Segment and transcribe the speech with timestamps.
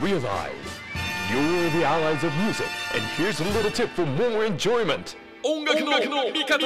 [0.00, 0.52] Realize
[1.30, 5.16] you're the allies of music, and here's a little tip for more enjoyment.
[5.44, 6.60] 音楽の味方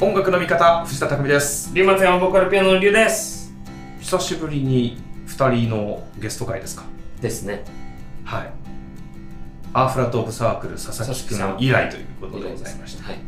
[0.00, 1.74] 音楽の味方藤田匠です。
[1.74, 3.52] リマツヤンボーカルピアノのリュウです。
[4.00, 6.84] 久しぶりに2人のゲスト会ですか？
[7.20, 7.64] ですね。
[8.24, 8.50] はい。
[9.72, 11.56] アーフラトークサークル佐々木くん。
[11.58, 13.18] 以来ということでございましたはい。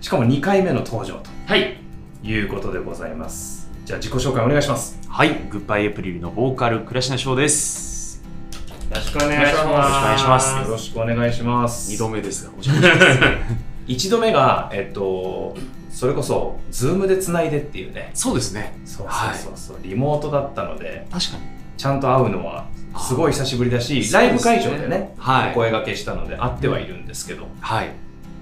[0.00, 1.76] しかも2回目の登場とはい。
[2.22, 3.55] いうことでございます
[3.86, 4.98] じゃあ自己紹介お願いします。
[5.08, 8.20] はい、グッバイエプリルのボーカル、倉科翔です。
[8.90, 9.64] よろしくお願いします。
[9.64, 10.56] よろしくお願いします。
[10.56, 11.92] よろしくお願いします。
[11.92, 13.54] 2度目ですが、お邪魔します。
[13.86, 15.56] 1度目がえっと
[15.88, 18.10] それこそズームでつないでっていうね。
[18.12, 18.76] そうですね。
[18.84, 19.52] そうそうそう。
[19.54, 21.44] そう、リモートだったので確かに。
[21.76, 22.66] ちゃんと会うのは
[22.98, 25.52] すごい久しぶりだしライブ会場でねはい。
[25.52, 27.90] お声掛けしたので会ってはいるんですけどはい。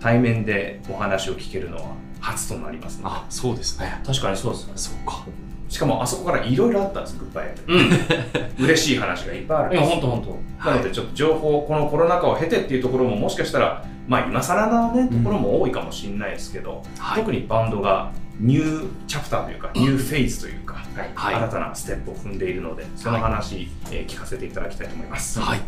[0.00, 3.16] 対面でお話を聞けるのは初となりますので。
[3.16, 4.00] あ、そうですね。
[4.04, 4.72] 確かにそうですね。
[4.76, 5.24] そうか。
[5.68, 8.64] しかもあそこからいろいろあったんですグッバイうん。
[8.64, 9.70] 嬉しい話がいっぱいある。
[9.70, 17.20] んいやですほんとほんとなのでちょっと情報このコロナ禍を経てっていうところももしかしたらまあ今更なねところも多いかもしれないですけど、はい。
[17.20, 20.76] 特にバンドがニューチャプターというかニューフェーズというか、
[21.14, 21.34] はい。
[21.34, 25.60] 新たなステップを踏んでいるのでその話、えー聞かせていただきたいと思います、はい。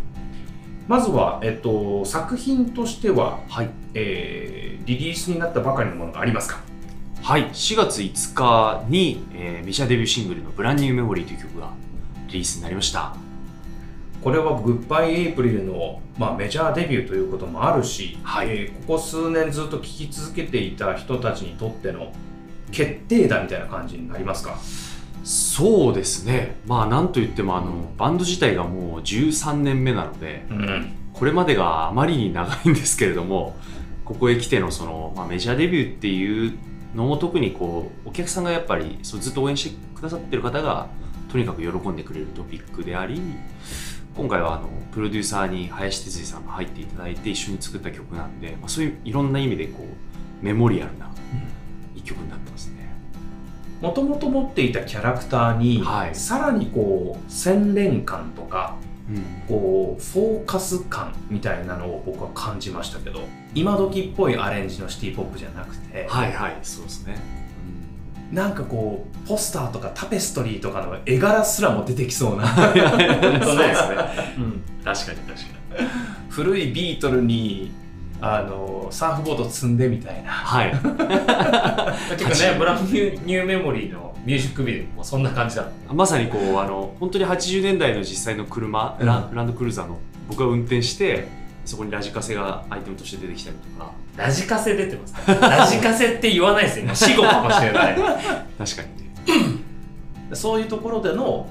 [0.89, 3.71] まずは、えっと、作品としては、はい。
[3.95, 6.61] えーリリースになったばかりのものがありますか？
[7.21, 7.47] はい。
[7.51, 11.73] 4月5日に、えーメジャーデビューシングルのブランニューメモリーという曲が
[12.29, 13.17] リリースになりました。
[14.23, 22.13] これはグッバイエイプリルの、まあ、メジャーデビューということもあるし、はいえーここ数年ずっと聴き続けていた人たちにとっての
[22.71, 24.57] 決定打みたいな感じになりますか？
[25.27, 26.57] そうですね。
[26.67, 33.57] まあ、なんといっても、あの、バンド自体がもう13年目なので、うんこれまでがあまりに長いんですけれども
[34.05, 36.59] ここへ来てのその、まあ、メジャーデビューっていう
[36.95, 40.89] のも特にこうお客さんがやっぱりそうずっと応援してくださってる方が
[41.31, 43.21] とにかく喜んでくれるトピックであり
[44.15, 49.87] 今回はあのプロデューサーに林哲司さんが入っていただいて一緒に作った曲なんで、まあ、そういういろんな意味でこ
[50.43, 51.11] うメモリアルな
[51.95, 52.76] 一曲になってますね。
[53.81, 58.77] もともと持っていたキャラクターに、はいさらにこう洗練感とか
[59.09, 63.21] うんこうフォーカス感みたいなのを僕は感じましたけど
[63.55, 67.17] 今時っぽいアレンジのシティポップじゃなくて、はいはいそうですね。
[68.33, 73.97] なんかこうポスターとかタペストリーとかの絵柄すらも出てきそうな そうですね。
[74.39, 75.89] うん確かに確かに。
[76.29, 77.71] 古いビートルに
[78.21, 80.31] あのサーフボード積んでみたいな。
[80.31, 80.73] はい。
[82.17, 85.63] 結構ねブランニューニューメモリーのミュージックビデオもそんな感じだ。
[85.63, 89.07] ったまさにこうあの本当に80年代の実際の車、うん。
[89.07, 91.29] ラランドクルーザーの僕が運転して
[91.65, 93.93] そこにラジカセがアイテムとして出てきたりとか。
[94.17, 96.85] ラジカセ出てますねラジカセって言わないですよ。
[96.87, 97.97] 今死後かもしれない。
[98.59, 98.83] 確か
[99.27, 99.67] にね。
[100.33, 101.49] そういうところでの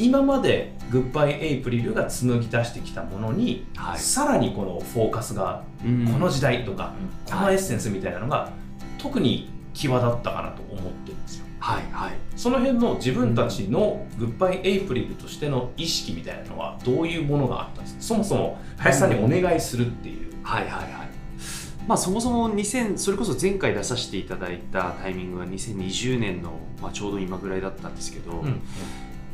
[0.00, 3.98] 今までグッバイエイプリルが紡ぎ出してきたものに、はい。
[3.98, 6.06] さらにこのフォーカスがうん。
[6.06, 6.94] この時代とか、
[7.28, 7.32] うん。
[7.32, 8.50] このエッセンスみたいなのが
[8.98, 11.46] 特に際立ったかなと思ってるんですよ。
[11.60, 12.12] はいはい。
[12.34, 18.02] その辺の自分たちのグッバイエイプリルとしての意識みたいなのはどういうものがあったんですか？
[18.02, 20.90] そもそも林さんにお願いするっていう、はいはいはい。
[21.86, 28.60] まあそもそも2000それこそ前回出させていただいたタイミングが2020年の、まあ、ちょうど今ぐらいだったんですけど、うん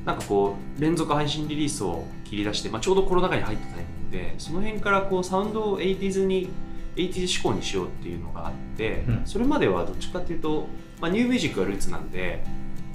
[0.06, 6.48] なんかこう連続配信リリースを切り出して、まあ、ちょうどコロナ禍に入ったタイミングでその辺からこうサウンドを 80s に
[6.94, 10.68] 80s 志向にしようっていうのがあって、うんそれまではどっちかっていうと、
[11.00, 12.42] まあ、ニューミュージックがルーツなんで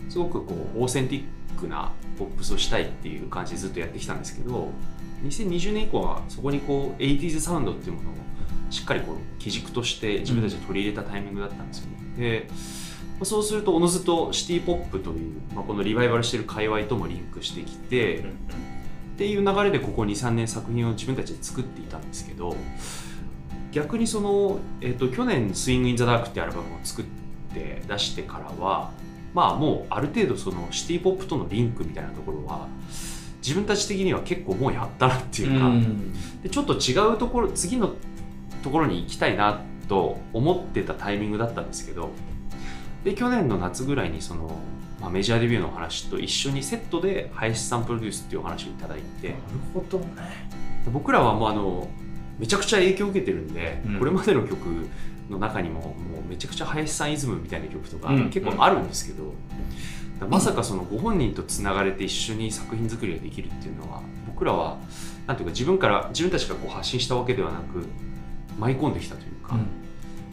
[0.10, 4.70] すごくこうオーセンティックなポップスをしたいっていう感じでずっとやってきたんですけど
[5.24, 8.14] 2020年以降はそこにこう 80s サウンドっていうものを
[8.70, 11.98] しっかりこう基軸として自分たちで取り入れたタイミングだったんですよね。
[12.18, 12.81] でまあ
[13.24, 18.24] そうするとおのずとシティ・ポップという、まあ、このリバイバルしてる界隈ともリンクしてきて、っ
[19.18, 22.56] ていう流れでここ23年作品を自分たちで作っていたんですけど
[23.72, 27.06] 逆にその、えっと去年「スイング・イン・ザ・ダーク」ってアルバムを作っ
[27.54, 28.92] て出してからは
[29.34, 32.68] まあもうある程度そのシティ・ポップとのリンクみたいなところは
[33.42, 35.72] 自分たち的には結構もうやったなっていうか、
[36.44, 37.96] でちょっと違うところ次の
[38.64, 42.12] ところに行きたいなと思ってたタイミングだったんですけど
[43.04, 44.52] で去年の夏ぐらいにその、
[45.00, 49.30] まあ、メジャーデビューのお話と一緒にセットで林さんプロデュースっていうお話をいただいて。
[49.30, 49.42] なる
[49.74, 50.06] ほどね。
[50.92, 51.90] 僕らはもうあの
[52.40, 54.00] めちゃくちゃ影響を受けてるんで、うん。
[54.00, 54.88] これまでの曲
[55.30, 58.30] の中にももうめちゃくちゃ林さんイズムみたいな曲とかうん。
[58.30, 59.34] 結構あるんですけど、だか
[60.22, 64.78] らまさかそのご本人とつながれて一緒に作品作りができるっていうのは僕らは
[65.28, 67.86] なんていうか自分から自分たちがこう発信したわけではなく
[68.60, 69.56] 舞い込んできたというか、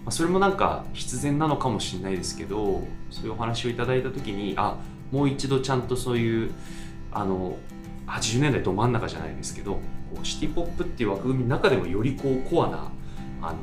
[0.08, 4.78] まあ、それもなんか必然なのかもしれないですけどそういうお話をいただいた時にあ
[5.12, 6.50] もう一度ちゃんとそういう
[7.12, 7.58] あの
[8.06, 9.80] 80年代ど真ん中じゃないですけどこ
[10.22, 12.90] うシティ・ポップっていう枠組みの中でもよりこうコアな
[13.42, 13.58] あの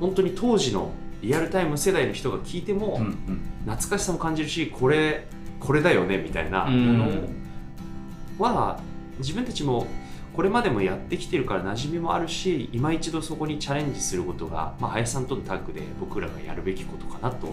[0.00, 0.90] 本当に当時の
[1.22, 5.26] リアルタイム世代の人が聞いても、うん懐かしさも感じるしこれ
[5.60, 6.98] これだよねみたいなうん。
[6.98, 8.80] ものは
[9.18, 9.86] 自分たちも
[10.34, 17.52] これまでもやってきてるから馴染みもあるし今一度そこにチャレンジすることが、まあ、林さんとのタッグで僕らがやるべきことかなと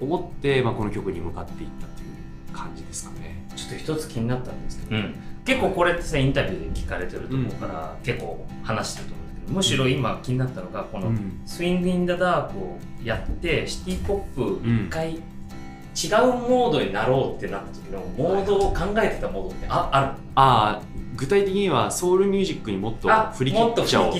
[0.00, 3.44] 思って、まあ、この曲に向かっていったという感じですかね。
[3.54, 5.14] ちょっと一つ気になったんですけど、うん。
[5.44, 15.20] 結構これってさインタビューで聞かれてると思うから、結構話してると思うんだけどむしろ今気になったのがこのうん「スイング・イン・ダ・ダーク」をやってシティ・ポップ一回違う
[16.48, 20.82] モードになろうってなった時のモードを考えてたモードってああるああ
[21.20, 24.12] 具体的にはソウルミュージックにもっとあ振り切もっちゃおうっ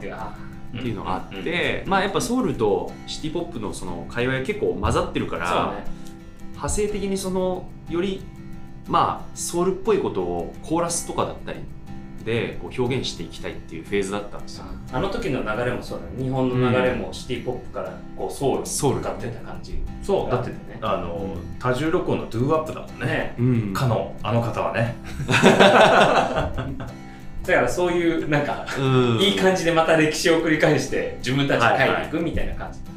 [0.00, 0.36] ていうあ。
[0.68, 5.84] っていうのがあって、まあやっぱソウルとシティ・ポップのその界隈は結構混ざってるから、ね。
[6.50, 8.22] 派生的にそのより
[8.88, 11.60] まあソウルっぽいことをコーラスとかだったり
[12.24, 14.64] でこう表現していきたいっていうフェーズだったんですよ。
[14.92, 16.22] あの時の流れもそうだね。
[16.22, 19.04] 日本の流れもシティ・ポップからこうソウルソウルに。
[19.04, 19.82] 向かってた感じ。
[20.02, 20.30] そう。
[20.30, 20.56] だってね。
[20.80, 23.06] あの多重録音のドゥーアップだもんね。
[23.06, 23.72] ねうん。
[23.72, 24.96] かのあの方はね。
[27.48, 29.18] だからそういうなんかうん。
[29.20, 32.78] いい感じでまた歴史を繰り返して自分たちで書いていくみたいな感じ。
[32.84, 32.90] だっ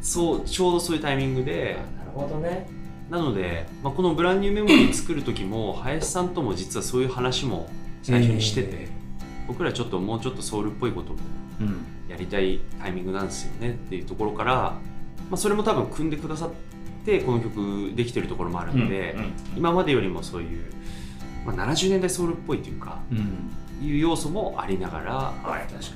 [0.00, 1.78] そうちょうどそういうタイミングた、で。
[1.78, 2.80] あなるほどね。
[3.10, 7.68] なので、まあ、この「ブランニューメモリー」作る時も林さんとも実はそういう話も
[8.02, 8.88] 最初にしてて、
[9.46, 11.18] 僕らちょっともうちょっとソウルっぽいことも
[11.60, 11.86] うん。
[12.08, 13.70] やりたいタイミングなんですよね。
[13.70, 16.50] っていうところから、まあ、それも多分組んでくださっ
[17.04, 19.14] てこの曲できてるところもあるんで、
[19.56, 20.64] 今までよりもそういう、
[21.46, 23.50] まあ、70年代ソウルっぽいというかうん。
[23.82, 25.32] いう要素もありながらは
[25.66, 25.90] い確か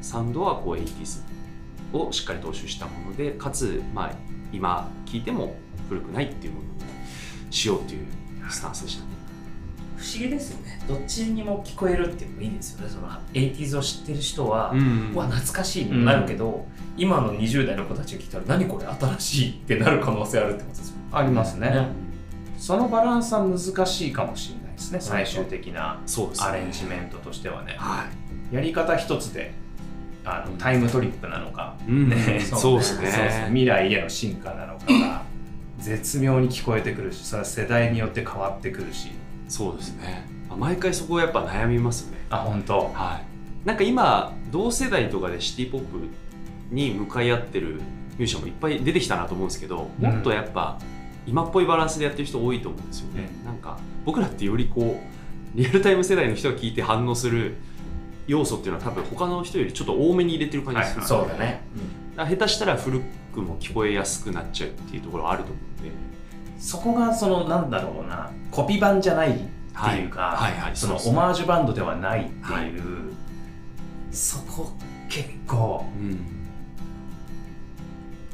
[0.00, 1.22] サウンドはこう 80s
[1.92, 4.12] をしっかり踏襲したものでかつ、まあ、
[4.52, 5.54] 今聴いても
[5.88, 6.72] 古くないっていうものに
[7.50, 8.06] しようっていう
[8.48, 9.10] スタンスでしたね。
[10.00, 10.80] 不思議ですよね。
[10.88, 12.88] どっちにも聞こえるっていうのもいいですよね。
[12.88, 15.12] その 80s を知ってる人は、ん。
[15.12, 16.64] うわ懐かしいになるけど、
[16.96, 21.68] 今の20代の子たちが聞いたら何これ新しいってなる可能性あるってことですもんありますね。
[21.68, 21.88] ね。
[22.56, 25.98] そのバランスは難しいかもしれないですね最終的な
[26.40, 27.76] アレンジメントとしてはね。
[27.78, 28.06] は
[28.50, 28.54] い。
[28.54, 29.52] やり方一つで
[30.24, 32.08] あのタイムトリップなのか、うん。
[32.10, 32.40] ね。
[32.40, 33.44] そうですね。
[33.48, 35.22] 未来への進化なのかが
[35.78, 39.10] 絶妙に聞こえてくるしそれは世代によって変わってくるし
[39.50, 40.26] そうですね。
[40.48, 42.18] まあ毎回そこはやっぱ悩みますよね。
[42.30, 43.66] あ本当はい。
[43.66, 46.08] なんか今同世代とかでシティポップ
[46.70, 50.78] に向かい合ってるミュージシャンもいっぱい出てきたなと思うんですけど、うんもっとやっぱ
[51.26, 53.28] 今っぽいバランスでやってる人多いと思うんですよね。
[53.44, 57.56] なんか僕らってよりこうリアルタイム世代の人が聞いて反応する
[58.26, 61.62] 要素っていうのは多分他の人よりちょっと多めに入れてる感じでする、はいそうだね、
[62.16, 63.00] だから下手したら古
[63.34, 65.90] くも聞こえやすくなっちゃうっていうところはあると思うんで。
[66.60, 69.40] そこがそのなんだろうなコピー版じゃないって
[70.00, 70.52] いうか、はい。
[70.52, 72.70] はいはいそのオマージュバンドではないっていう、はい。
[74.12, 74.70] そこ
[75.08, 76.18] 結構うん。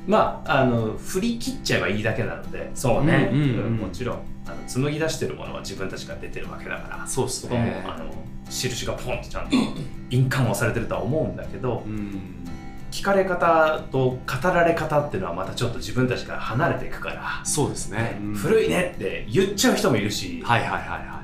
[0.07, 7.85] まああの振り切っちゃえばいいだけなのでそうね、うんうんうんもちろんあの紡ぎ出してるものは自分たちが出てるわけだからそうですね。
[7.87, 8.05] あの
[8.49, 9.57] 印がポンとちゃんと
[10.11, 12.45] 印鑑をされてるとは思うんだけどうん
[12.91, 18.19] 聞かれ方と語られ方っていうのはまたちょっと自分たちから離れていくから、そうですね。
[18.21, 21.23] うん古いねって言っちゃう人もいるし、はいはいはいは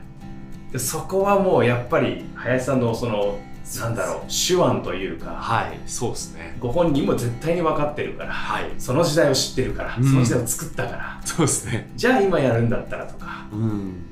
[0.68, 0.72] い。
[0.72, 3.38] でそこはもうやっぱり林さんのその
[3.80, 6.56] なんだろう手腕というかはい、そうですね。
[6.58, 11.90] ご本人も絶対に分かってるから、はいその時代を知ってるから、うんその時代を作ったからそうですね。
[11.94, 14.11] じゃあ今やるんだったらとかうん。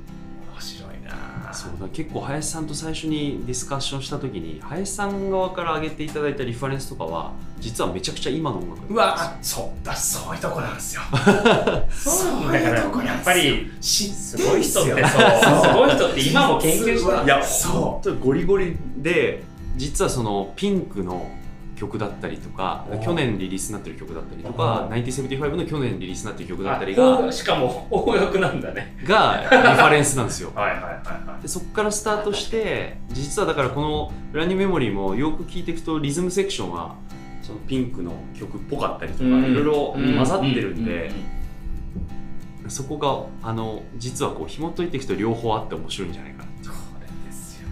[1.60, 9.86] そうだ結構林さんと最初にディスカッションした時に林さん側から挙げていただいたリファレンスとかは実はめちゃくちゃ今の音楽うわそう。
[9.86, 11.02] だそういうとこなんですよ。
[11.90, 17.26] そうだからやっぱりすごい人ってそうんすごい人って今も研究してるい。
[17.26, 19.42] や本そ当にゴリゴリで
[19.76, 21.30] 実はそのピンクの
[21.80, 28.98] 曲だったりとかお去年リリースになってる曲だったりとおか1975の去年リリースになってる曲だったりがあしかも大役なんだね。
[29.04, 30.52] がリファレンスなんですよ。
[30.54, 31.42] う はいはいはいはい。
[31.42, 36.96] でそこからスタートして実はだからこの「ブランニューメモリー」もよく聴いていくとリズムセクションは
[37.40, 39.44] そのピンクの曲っぽかったりとかうん。
[39.46, 41.10] いろいろ混ざってるんうで
[42.68, 42.98] そこ
[43.42, 46.70] があの実はこう紐解いていくと両方あって面白いんじゃないかなそ
[47.00, 47.68] れですよ。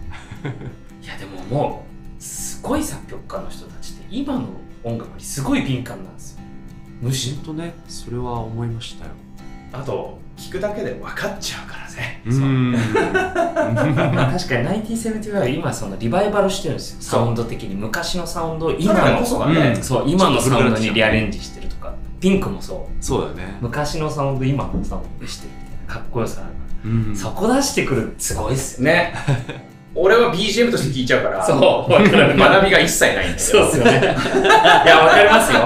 [1.02, 1.84] いやでもも
[2.18, 3.77] うすごい作曲家の人た
[4.10, 4.46] 今の
[4.84, 6.40] 音楽にすごい敏感なんですよ。
[7.00, 9.10] むし本当ねそれは思いましたよ。
[9.72, 12.22] あと聞くだけで分かっちゃうからね。
[12.26, 12.74] うん。
[12.94, 16.96] 確かに1975は今そのリバイバルしてるんですよ。
[17.00, 19.24] サウンド的に昔のサウンドを今の。
[19.24, 19.74] そがね。
[19.76, 19.82] うん。
[19.82, 21.92] そう今のサウンドにリアレンジしてるとか。
[22.20, 23.04] ピンクもそう。
[23.04, 26.48] そうだよね、昔のサウンド今のサウンドにしてるみたいなかっこよさあ
[26.84, 27.16] るうん。
[27.16, 29.14] そこ出してくるすごいっすよね
[29.94, 33.92] 俺は BGM として聞いちゃうからそう学びが一切ないんだけどそうっすよね。
[34.00, 35.60] いやわかりますよ。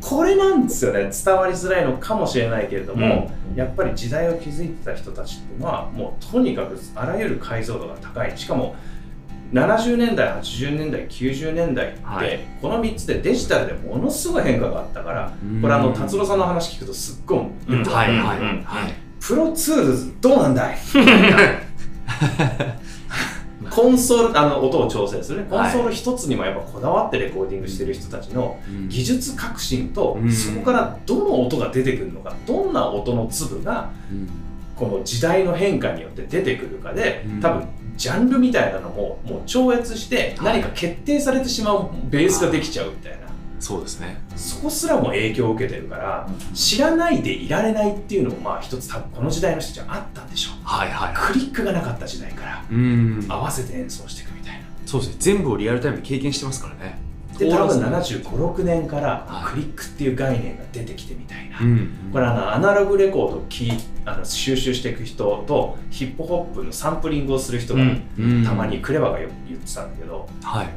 [0.00, 1.10] これなんですよね。
[1.24, 8.32] 伝わりづらいのかもしれないけれども、やっぱり時代を築いてた人たちっていうのはもうとにかくあらゆる解像度が高い。
[8.36, 8.74] しかも
[9.52, 12.40] 70年代80年代90年代って、はい。
[12.62, 15.60] この3つでデジタルでものすごい変化があったから、うん。
[15.60, 17.44] これあの達郎さんの話聞くとすっごいよ
[17.84, 18.38] くわかるはいはいはい。
[18.38, 18.62] うん。
[18.64, 20.78] はい Pro Tools どうなんだい？
[23.70, 25.46] コンソールあの音を調整するね。
[25.48, 30.32] コンソール一つにもやっぱこだわってレコーディングしてる人たちの技術革新と、うん。
[30.32, 34.28] そこからどの音が出てくるのかどんな音の粒がうん。
[34.76, 37.40] この時代の変化によって出てくるかで、うん。
[37.40, 37.64] 多分
[37.96, 43.29] ジャンルみたいなのももう超越して何か決定されてしまうベースができちゃうみたいな、
[43.60, 44.20] そうですね。
[44.36, 50.54] そこすらも影響を受けてるから、知らないでいられないっていうのもまあ一つ多分この時代の人たちはあったんでしょう。
[50.64, 51.14] はいはい。
[51.14, 53.26] はいクリックがなかった時代からうん。
[53.28, 54.60] 合わせて演奏していくみたいな。
[54.86, 55.16] そうですね。
[55.18, 56.98] 全部をリアルタイムで経験してますからね。
[57.38, 59.50] で多分通らずに7 5 6年からはい。
[59.52, 61.90] クリックっていう概念が出てきてみたいな、うん。
[62.12, 63.70] これあのアナログレコードをき
[64.06, 68.02] あの収集していく人とヒップホップのサンプリングをする人が、うん。
[68.18, 68.44] うん。
[68.44, 70.68] たまにクレバがよく言ってたんだけどはい。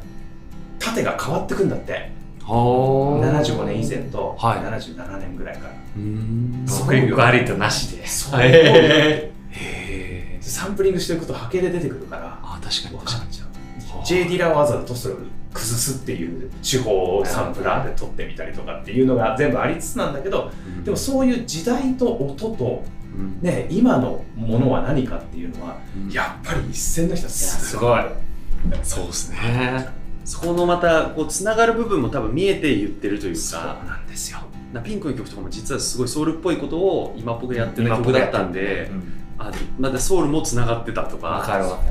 [0.78, 1.92] 縦が変わってくんだって。
[1.92, 4.58] はあ75年以前とはい。
[4.58, 6.64] 77年ぐらいから、うん。
[6.66, 8.06] そういう僕ありとなしで。
[8.06, 8.40] そう。
[8.42, 10.38] へへえ。
[10.40, 14.04] サンプリングしていくと波形で出てくるからあ確かに確かっちゃうに。
[14.04, 15.18] J・ ディラはわざとそれを
[15.54, 20.50] 崩すっていう手法をサンプラーで撮ってみたりとかっていうのが全部ありつつなんだけど
[20.84, 22.84] でもそういう時代と音と、
[23.16, 23.40] うん。
[23.40, 26.10] ね、今のものは何かっていうのはうん。
[26.10, 28.02] やっぱり一線の人はすすごい。
[28.02, 28.78] ごい。
[28.82, 29.88] そうですね
[30.24, 34.38] そこのまたこうつながる部分も多分見えて言ってるというそうかなんですよ。
[34.72, 38.90] なピンクの曲とかも実はすごいソウルっぽいことを今っぽくやってる曲だったんで
[39.38, 41.28] あまたソウルもつながってたとか。
[41.28, 41.88] わかるわかる。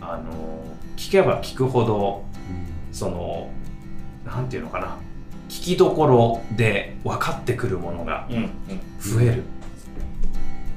[0.00, 0.64] あの
[0.96, 2.24] 聞けば聞くほど
[2.92, 3.50] その
[4.24, 4.96] なんていうのかな。
[5.48, 8.50] 聞きどころで分かってくるものがうんうん。
[8.98, 9.42] 増える、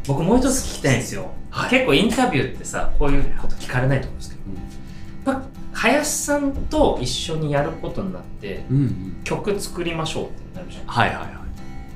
[0.05, 1.31] 僕もう一つ聞きたいんですよ、
[1.69, 5.31] 結構インタビューってさこういうこと聞かれないと思うんですけど。
[5.31, 9.21] やっぱ林さんと一緒にやることになってうんうん。
[9.23, 10.85] 曲作りましょうってなるじゃん。
[10.85, 11.23] はいはいは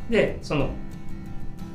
[0.10, 0.12] い。
[0.12, 0.70] でその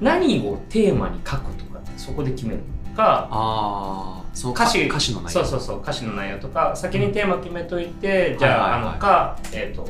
[0.00, 2.60] 何をテーマに書くとかってそこで決める
[2.90, 5.40] のかああ歌詞歌詞の内容。
[5.40, 8.90] そうそうそう歌詞の内容とか先にテーマ決めといて、じゃあ,、はいはいはい。
[8.90, 9.88] あのかえっ、と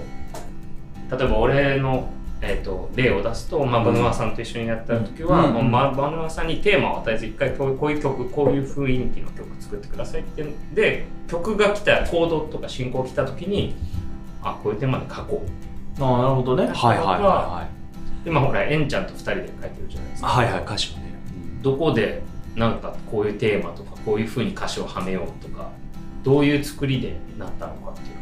[1.17, 2.09] 例えば俺の、
[2.43, 5.71] えー、と例を出すと、まあ、バヌワさんと一緒にやった時は、うん。
[5.71, 13.75] まバヌワさんにテーマを与えず一回こうこういう曲こういう雰囲気の曲作ってくださいってで曲が来たコードとか進行来た時に
[14.43, 15.45] あこういうテーマで書こ
[15.99, 16.03] う。
[16.03, 16.67] ああなるほどね。
[16.67, 17.69] はいはいはいは
[18.25, 18.29] い。
[18.29, 21.15] 今ほらエンちゃんと2人で書いてるじゃないですか、はいはい歌詞をね。
[21.63, 22.23] どこで
[22.55, 25.71] なんかこういうテーマとかこういうふうに歌詞をはめようとか
[26.23, 28.17] どういう作りでなったのかっていう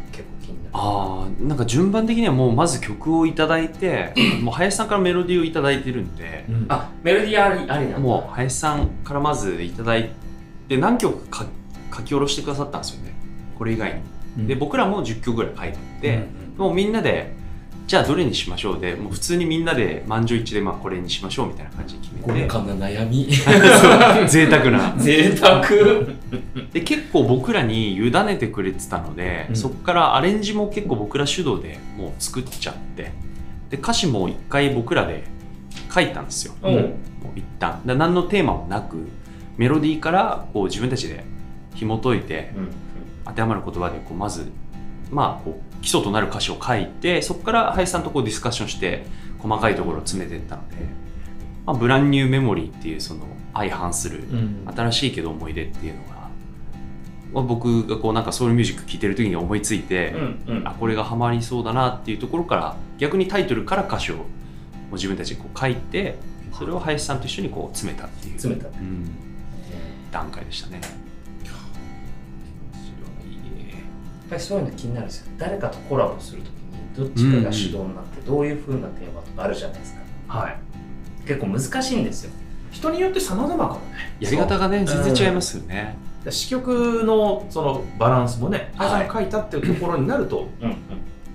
[0.54, 0.70] になる。
[0.73, 6.66] ああなんか順番的にはもうまず曲をいただいてもう林さんからメロディーをいただいてるんでうん。
[6.68, 10.11] あメロディーありありなもう林さんからまずいただい
[10.68, 11.46] て何曲か
[11.94, 13.14] 書き下ろしてくださったんですよね。
[13.56, 14.00] これ以外
[14.37, 14.46] に。
[14.49, 17.32] で僕らも10曲ぐらい書いてて、もうみんなで
[17.87, 22.43] じゃあどれにしましょうでもう普通にみんなで満場一致でまあこれにしましょうみたいな感じで決めて。
[22.43, 23.31] 豪華な悩み。
[23.35, 24.29] そう。
[24.29, 24.95] 贅沢な。
[24.99, 25.62] 贅沢。
[26.73, 29.57] で結構僕らに委ねてくれてたので、うん。
[29.57, 33.12] そこからアレンジも結構僕ら主導でもう作っちゃって。
[33.69, 35.25] で歌詞も一回僕らで
[35.93, 36.71] 書いたんですよ、う。
[36.71, 36.87] んもう
[37.37, 37.83] 一旦。
[37.85, 39.09] だ何のテーマもなく
[39.59, 41.25] メロディーからこう自分たちで
[41.75, 42.53] 紐解いて
[43.25, 44.50] 当てはまる言葉でこうまず
[45.11, 49.06] まあこう基礎となる歌詞を書いてそこから林さんとこうディスカッションして
[49.38, 50.76] 細かいところを詰めていったので、
[51.66, 54.64] まあ、ブランニューメモリーっていうその相反するうん。
[54.75, 56.28] 新しいけど思い出っていうのが、
[57.32, 60.68] まあ僕がこうなんかソウルミュージック聴いてる時に思いついて、うんうん。
[60.68, 64.23] あこれがハマりそうだなっていうところから逆にタイトルから歌詞をも
[64.92, 66.16] う自分たちでこう書いて
[66.52, 69.11] それを林さんと一緒にこう詰めたっていう、うん、
[70.11, 70.80] 段階でしたね。
[74.35, 75.33] ぱりそういうの気になるんですよ。
[75.38, 76.55] 誰かとコラボするときに
[76.97, 80.00] どっちかが主導になってどういう風なテーマとかあるじゃないですか。
[80.29, 80.57] はい。
[81.26, 82.33] 結構難しいんですよ。
[82.71, 84.17] 人によって様々かもね。
[84.21, 85.97] やり方がね全然違いますよね。
[86.25, 89.11] だ詩曲のそのバランスもねはい。
[89.12, 90.76] 書いたっていうところになると、うんうん。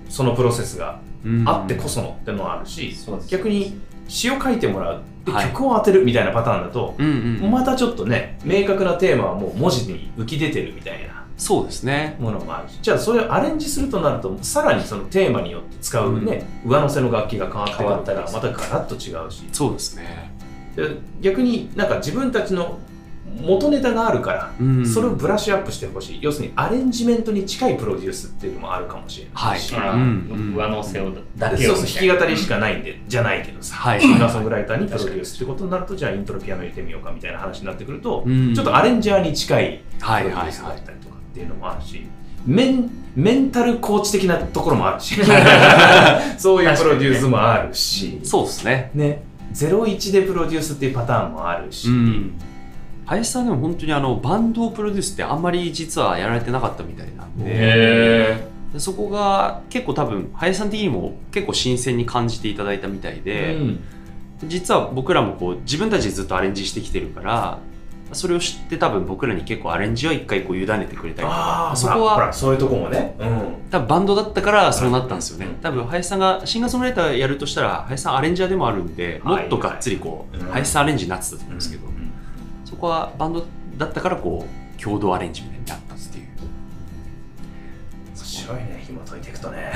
[0.08, 3.28] そのプロセスがうんあってこそのってのはあるし、そうです。
[3.28, 5.46] 逆に詩を書いてもらうで、はい。
[5.50, 7.50] 曲を当てるみたいなパターンだと、うんうんうん。
[7.50, 12.16] またちょっとね明確なテーマはもう文字に浮き出てるみたいなそうですね。
[12.20, 12.78] ものもあるし。
[12.82, 19.48] じゃあそれをアレンジするとなるとさらにそのテーマによって使うね、上乗せの楽器が変わってったらまたガラッと違うし。
[19.50, 20.30] そうですね。
[20.76, 22.78] で逆になんか自分たちの
[23.40, 24.86] 元ネタがあるから、うん。
[24.86, 26.18] それをブラッシュアップしてほしい。
[26.20, 29.88] 要するにアレンジメントに近いプロデュースっていうのもあるかもしれないし、はい。
[29.88, 34.00] あうん上乗せをだけそうそうを弾き語りしかないんで、じゃないけどさ、はい。
[34.00, 38.54] シンガーソングライターにプロデュースってことになるとじゃあイントロピアノ入れてみようかみたいな話になってくると、うん。
[38.54, 42.06] ちょっとアレンジャーに近いプロはいデュはいはいースだったりとかっていうのもあるし、
[42.46, 45.14] メンメンタルコーチ的なところもあるし。
[46.38, 48.90] そういうプロデュースもあるし、そうですね。
[48.94, 49.22] ね、
[49.52, 52.32] 01でプロデュースっていうパターンもあるし、うん。
[53.06, 57.44] 林さんでも本当にあのバンドをプロデュースってあんまり実はやられてなかったみたいなんで。
[57.46, 63.80] へでそこが結構多分林さん的にも結構新鮮に感じていただいたみたいで、うん。
[64.46, 67.58] 実は僕らもこう自分たちでずっとアレンジしてきてるから
[68.12, 71.70] それを知って多分僕らに結構アレンジは一回こう委ねてくれたりとあか。
[71.72, 75.54] あそこははそういうとこもね、うん、多分バンドだったからそうなったんですよね、うん。
[75.56, 82.10] 多分林さんがシンガーソングライターやるとしたら林さんアレンジャーでもあるんでもはいっとがっつりこう、うん林さんアレンジになってたと思うんですけど、うん。
[82.64, 83.46] そこはバンド
[83.78, 86.26] だったからこう共同アレンジみたいになったっていう。
[88.16, 89.72] 面白いね紐解いていくとね。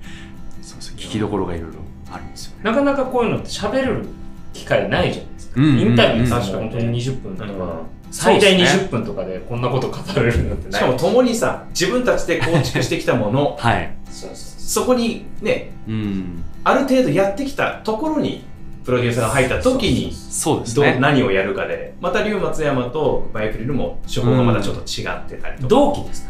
[0.62, 1.78] そうそう聞きどころがいろいろ
[2.10, 2.62] あるんですよね。
[2.64, 4.06] なかなかこういうのって喋る
[4.52, 8.82] 機会ないじゃんインタビューさ本当に20分とか、うん最大そうですね。
[8.84, 10.80] 20分とかでこんなこと語れるのってない。
[10.80, 13.90] しかも共にさ自分たちで構築してきたもの はい。
[14.10, 16.44] そこにねうん。
[16.62, 18.44] ある程度やってきたところに
[18.84, 20.98] プロデューサーが入った時にどうそうですね。
[21.00, 26.28] 何をやるかでまた龍松山とバイプリルも手法がまたちょっと違ってたりとか、同期です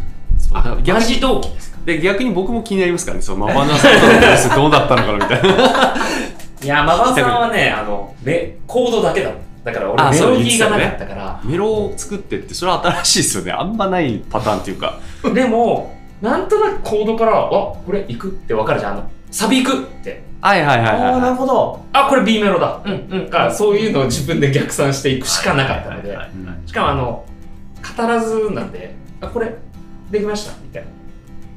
[0.53, 0.63] か？
[0.63, 1.79] 逆逆にに同期ですか？
[1.85, 3.23] で逆に僕も気になりますからね。
[3.23, 5.95] そのマバナさんとのースどうだったのかなみたいな
[6.67, 9.39] いや馬場さんはねあのメコードだけだもん。
[9.63, 13.53] だから俺メロディーがなかったから、メロを作ってってそれは新しいですよね。
[13.53, 15.01] あんまないパターンっていうか。
[15.35, 18.93] でもなんとなくコードからあこれ行くって分かるじゃん。
[18.93, 20.23] あのサビ行くって。
[20.41, 21.85] はいはいはいああなるはほど。
[21.93, 22.81] あこれ B メロだ。
[22.85, 23.29] うんうん。
[23.31, 26.69] かそういうのを自分で逆算していくしかなかったので、はいはいはいはい。
[26.69, 27.25] しかもあの
[27.97, 29.53] 語らずなんであこれ
[30.11, 30.53] できました。
[30.63, 30.89] みたいな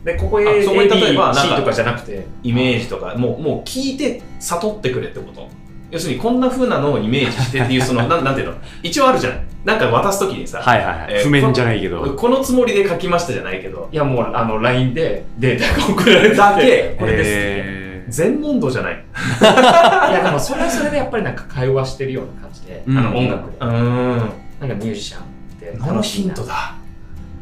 [0.03, 2.25] でここあそこに例えばなんか ABC とかじゃなくて。
[2.43, 5.47] イメージとかもうもう聞いて悟ってくれってこと？
[5.91, 8.55] 要するにこんな風なのをイメージしてっていうそのなんなんていうの？
[8.83, 9.45] 一応あるじゃん。
[9.65, 12.15] なんか渡す時にさ、いはいはいはい、えー譜面じゃないけど。
[12.15, 18.19] このつもりで書きましたじゃないけどいやもうあの LINE でデータが送られてだけこれです。
[18.21, 18.93] 全問答じゃない。
[19.41, 22.97] いやでもそれはそれでやっぱりなんか会話してるような感じで、うん。
[22.97, 24.17] あの音楽で、うーん。
[24.62, 25.25] なんかミュージシャンっ
[25.59, 26.75] て何のヒントだ？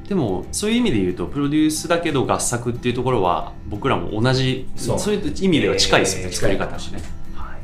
[0.08, 7.02] でもそういう意味で言うとプロデュースだけど合作っていうところは僕らも同じそそうういう意味では近いですよね、えー作り方もね。
[7.36, 7.58] はいは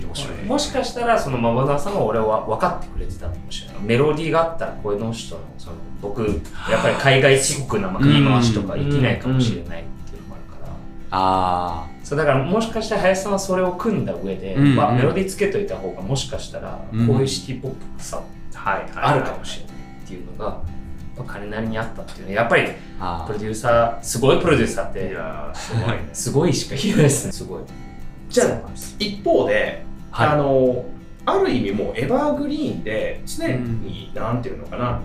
[0.00, 0.04] い。
[0.04, 0.44] 面白い。
[0.44, 3.76] もしかしたらそのママダさんは俺は分かってくれてたかもしれない。
[3.82, 10.72] メロディーがあったらこの人のその僕やっぱり海外チックなまあ振り回しとかできないかもしれないっていうのもあるから、
[11.10, 17.06] あそうだからもしかしたら林さんはそれを組んだ上で、うんまあ、メロディーつけといた方がもしかしたらうん。
[17.06, 18.22] こういうシティポップさ
[18.54, 18.90] はいはい。
[18.94, 20.62] あるかもしれないっていうのが、
[21.24, 22.34] 彼なりにあったっていうね。
[22.34, 22.66] やっぱり
[23.26, 26.08] プロデューサーすごいプロデューサーっいてやーすごいね。
[26.12, 27.32] すごいしか言えないですね。
[27.32, 27.62] すごい。
[28.28, 30.28] じゃあ一方で、はい。
[30.28, 30.84] あの
[31.24, 35.00] ある意味もうエバーグリーンで常に、なんていうのかな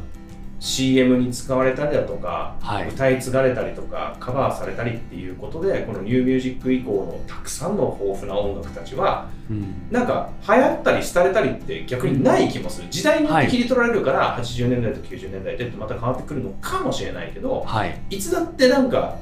[0.64, 2.88] CM に使われたりだとか、はい。
[2.88, 9.90] 歌い継がれたりとかカバーされたりっていうことでこのニューミュージック以降のたくさんの豊富な音楽たちはうん。
[9.92, 12.88] なんか流行ったり廃れたりって逆にない気もする。
[12.90, 18.02] 時代によって切り取られるから、80年代と90年代でまた変わってくるのかもしれないけどはい。
[18.10, 19.18] いつだってなんか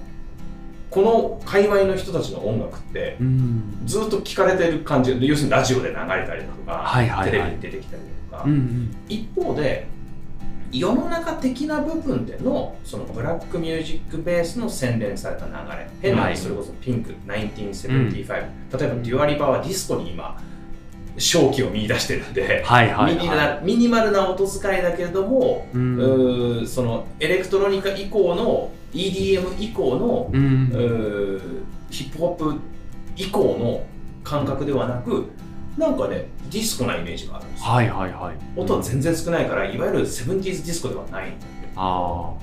[0.92, 3.82] この界隈の人たちの音楽ってうん。
[3.88, 5.20] ずっと聞かれてる感じ。
[5.20, 7.32] で要するにラジオで流れたりだとか、はいはいはい。
[7.32, 8.96] テレビに出てきたりだとか、うんうん。
[9.10, 9.88] 一方で
[10.72, 15.90] 世の中的な部分でのそのブラックミュージックベースの洗練された流れ。
[16.02, 20.40] 変なはい話それこそピンク1975、例えばデュアリバはディスコに今
[21.18, 31.66] 正気を見出してるんで、はいはいミニはなミニマルな音遣いだけれども、いうんそのエレクトロニカ以降の EDM 以降のうん。
[31.92, 32.60] ヒップホップ
[33.18, 33.84] 以降の
[34.24, 35.26] 感覚ではなく
[35.78, 37.66] なんかねディスコなイメージがあるんですよ。
[37.72, 38.60] はいはいはい。
[38.60, 41.30] 音は全然少ないからいわゆる 70s ディスコではない。
[41.30, 42.34] んだよあ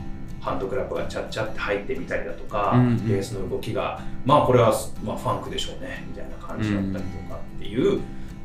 [0.40, 3.08] ハンドクラップがチャッチャって入ってみたりだとか、うんうん。
[3.08, 4.72] ベースの動きがまあこれは、
[5.04, 6.04] まあ、ファンクでしょうね。
[6.08, 8.00] みたいな感じだったりとかっていう、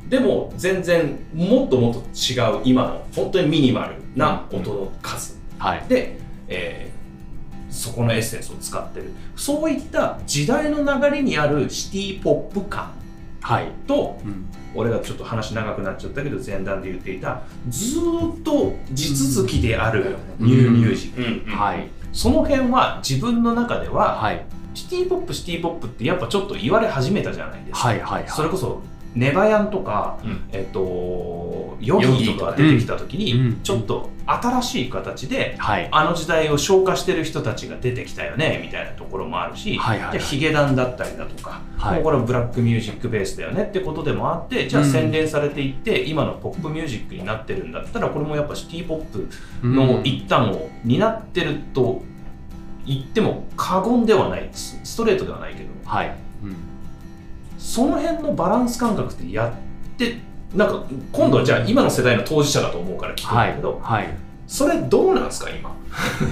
[0.10, 5.86] でも全然もっともっと違う今の本当にミニマルな音の数、あはい。
[5.88, 6.18] で、
[6.48, 6.94] えー
[7.74, 9.10] そこのエッセンスを使ってる。
[9.36, 12.92] そういった時代の流れにあるシティポップ感っ
[13.42, 21.52] はい、とうん俺がちょっと話長くなっちゃったけど前段で言っていたずーっと地続きであるニューミュージック、
[22.12, 24.46] その辺は自分の中では、はい。
[24.76, 28.30] シティポップシティポップってやっぱちょっと言われ始めたじゃないですか、はいはいはい。
[28.30, 28.82] それこそ
[29.16, 30.44] ネバヤンとか、うん。
[30.52, 33.62] えっとヨギとか出てきた時に、うん。
[33.62, 35.88] ちょっと新しい形ではい。
[35.92, 41.96] あの時代を消化してる人たちが出てきたよねみたいなところもあるし、はいはいヒゲダンだったりだとか、はい。
[41.96, 44.90] もうこれはブラックミュージックベースだよねってことでもあってじゃあうん。
[44.90, 49.28] 洗練されていって、今のポップミュージックになってるんだったらこれもやっぱシティポップ
[49.64, 52.02] の一端を担ってると
[52.86, 55.70] 言っても過言ではないスストレートではないけど。
[55.86, 56.14] はい、うん
[57.64, 60.18] その辺のバランス感覚ってやって
[60.54, 64.10] なんか今度はじゃあ今の世代の当事者だと思うから聞くんはいだけど、はい。
[64.46, 65.70] それどうなんですか今？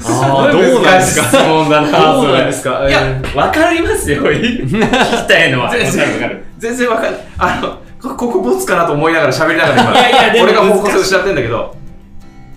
[0.05, 1.27] あー どうなんですか？
[1.27, 2.87] 質問だなどうなんですか？
[2.87, 5.71] いやえーわかりますよ聞きたいのは。
[5.71, 7.13] 全然わかる全然わかんない。
[7.37, 11.75] あのこここボツかなと思いながら喋りながら今いや俺が方向性を失ってんだけど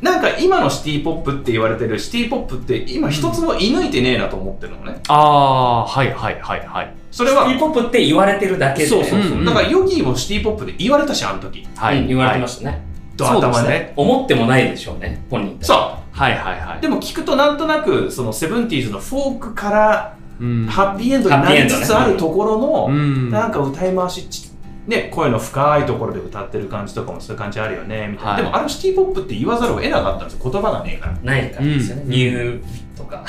[0.03, 4.99] なんか今のシティポップって言われてるシティポップって今一つも射抜いてねえなと思ってるのね。
[5.09, 8.89] ああーはいはいはいはいそれはシティポップって言われてるだけで。
[8.89, 9.45] そうそうそう、うんうん。
[9.45, 12.09] だから Yogeeもシティポップで言われたしあの時はい、うん。
[12.09, 12.83] 言われてまししたね。
[13.15, 13.59] ドそうですね。
[13.59, 15.79] 頭でね思ってもないでしょうね本人そう。
[16.11, 16.81] はいはいはい。
[16.81, 20.67] でも聞くとなんとなくその Seventies のフォークからうん。
[20.67, 23.31] はっぴいえんどになりつつあるところの、うん。
[23.31, 24.53] なんか歌い回しち
[24.89, 28.43] ね、声の深いところで歌ってる感じとかもそういう感じあるよねみたいな、はい。
[28.43, 30.51] でもあのシティポップって言わざるを得なかったんですよ。
[30.51, 31.19] 言葉がねえから。
[31.23, 32.09] ないからですよね、うん。
[32.11, 32.63] ニュー
[32.97, 33.25] とか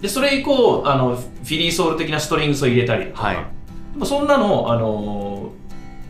[0.00, 3.36] でそれ以降あのフィリーソウル的なストリングスを入れたりとか、はい。
[3.36, 5.52] でもそんなのあの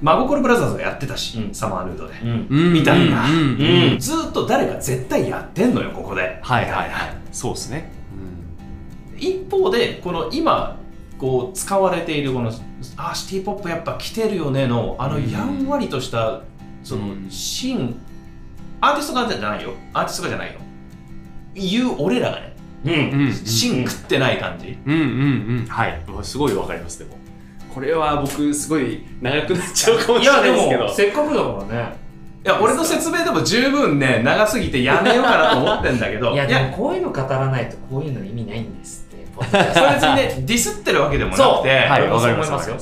[0.00, 1.54] 真心ブラザーズがやってたし、うん。
[1.54, 2.46] サマーヌードで、うん。
[2.48, 3.24] うんみたいな。
[3.28, 6.38] うんずーっと誰か絶対やってんのよここで。
[6.42, 7.14] はいはいはい。
[7.32, 7.92] そうですね。
[9.18, 10.78] 一方でこの今
[11.18, 12.50] こう使われているこの
[12.96, 15.30] あシティポップやっぱ来てるよねのあのうん。
[15.30, 16.42] やんわりとした
[16.84, 17.26] そのうん。
[17.28, 18.00] 芯
[18.80, 19.74] アーティストがじゃないよ。
[19.92, 20.60] アーティストがじゃないよ。
[21.54, 22.49] 言う俺らがね
[22.84, 23.32] うん。
[23.32, 24.92] 芯食ってない感じうん。
[24.92, 25.00] うん。
[25.00, 25.04] う
[25.62, 25.66] ん。
[25.68, 27.16] はいすごいわかりますでも
[27.74, 31.96] これは僕すごい長くなっちゃうかもしれないですけどもせっかくだからね
[32.44, 36.00] いや俺の説明でも十分ね長すぎてやめようかなと思ってん。
[36.00, 38.78] だけどいやでもこういうの語らないとこういうの意味ないん。
[38.78, 39.26] ですって
[39.74, 42.76] それ別にねディスってるわけでもなくて、はいわかりますよ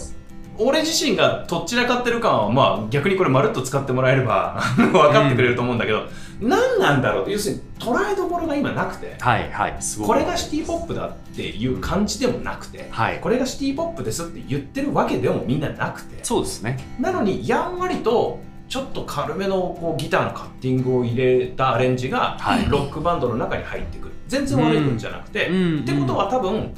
[0.61, 5.79] 俺自身がとっちらかってる感はまあ逆にこれまるっと使ってもらえれば分かってくれると思うん。
[5.79, 6.07] だけど、
[6.41, 13.21] 何なんだろう要するに捉えどころが今なくてはいはいすごいこれがシティポップだっていう感じでもなくてはい。
[13.21, 16.79] これがシティポップですって言ってるわけでもみんななくてそうですね。
[17.01, 22.69] なのにやんわりとちょっと軽めのこうギターのカッティングを入れたアレンジがはい。
[22.69, 24.15] ロックバンドの中に入ってくる。
[24.29, 25.81] 全然悪いことじゃなくて、うん。
[25.81, 26.73] ってことは多分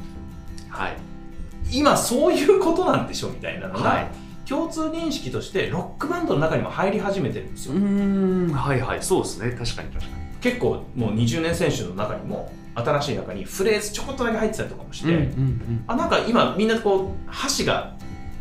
[0.69, 0.97] はい。
[1.73, 4.07] 今そういうことなんでしょみたいなのが、はい
[4.51, 9.53] 共通認識としてロックバンドの中にも入り始めてるんですよ、うーんはいはいそうですね。
[9.53, 10.13] 確かに確かに。
[10.41, 17.95] 結構もう20年選手の中にも新しい中にフレーズちょこっとだけ入ってたりとかもして、うんうんあなんか今みんなこう箸が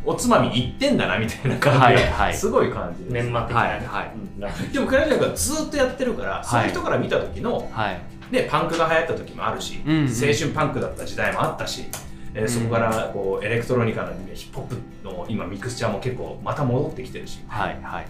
[0.04, 2.34] おつまみいってんだなみたいな感じが、はいはい。
[2.34, 3.69] すごい感じです、メンマ的なね。
[3.69, 4.74] はいはい。
[4.74, 8.02] でもクライジャーがずっとやってるから、そういう人から見た時の、はい。
[8.32, 10.08] ね、パンクが流行った時もあるし、うんうん。
[10.08, 11.86] 青春パンクだった時代もあったし、
[12.34, 17.39] えーそこからこうエレクトロニカのヒップホップの今ミクスチャーも結構また戻ってきてるし。
[17.48, 18.06] はいはい。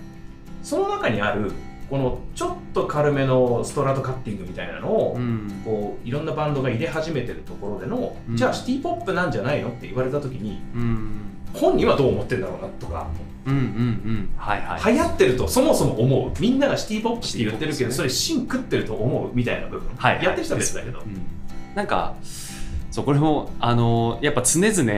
[0.61, 1.51] その中にある
[1.89, 5.61] このちょっと軽めのストラトカッティングみたいなのを、うん。
[5.65, 8.35] こういろんなバンドが入れ始めてるところでの、うん。
[8.35, 11.21] じゃあシティポップなんじゃないのって言われた時にうん。
[11.53, 13.07] 本人はどう思ってんだろうなとか、
[13.45, 14.29] うんうんうん。
[14.37, 14.93] はいはい。
[14.93, 16.41] 流行ってるとそもそも思う。
[16.41, 21.21] みんながシティポップって言ってるけど、それ芯食ってると思うみたいな部分、はいやってる人は別だけど、うん。
[21.73, 22.13] なんか
[22.91, 24.91] そうこれもあのやっぱ常々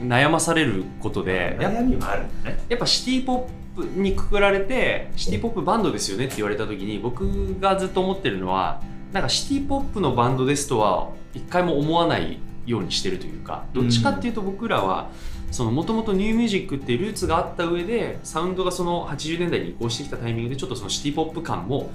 [0.00, 2.58] 悩まされることでや悩みはあるんだね。
[2.68, 8.82] やっぱシティポップにくくられてシティポップバンドですよねって言われた時に僕がずっと思ってるのは
[9.12, 15.10] なんかシティポップのバンドですとは一回も思わないようにしてるというかどっちかっていうと僕らは
[15.58, 21.90] もともとニューミュージックってルーツがあった上でサウンドがその80年代に移行してきたタイミングでちょっとそのシティポップ感も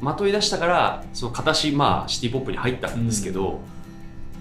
[0.00, 3.60] まとい出したからその形まあシティポップに入ったんですけど、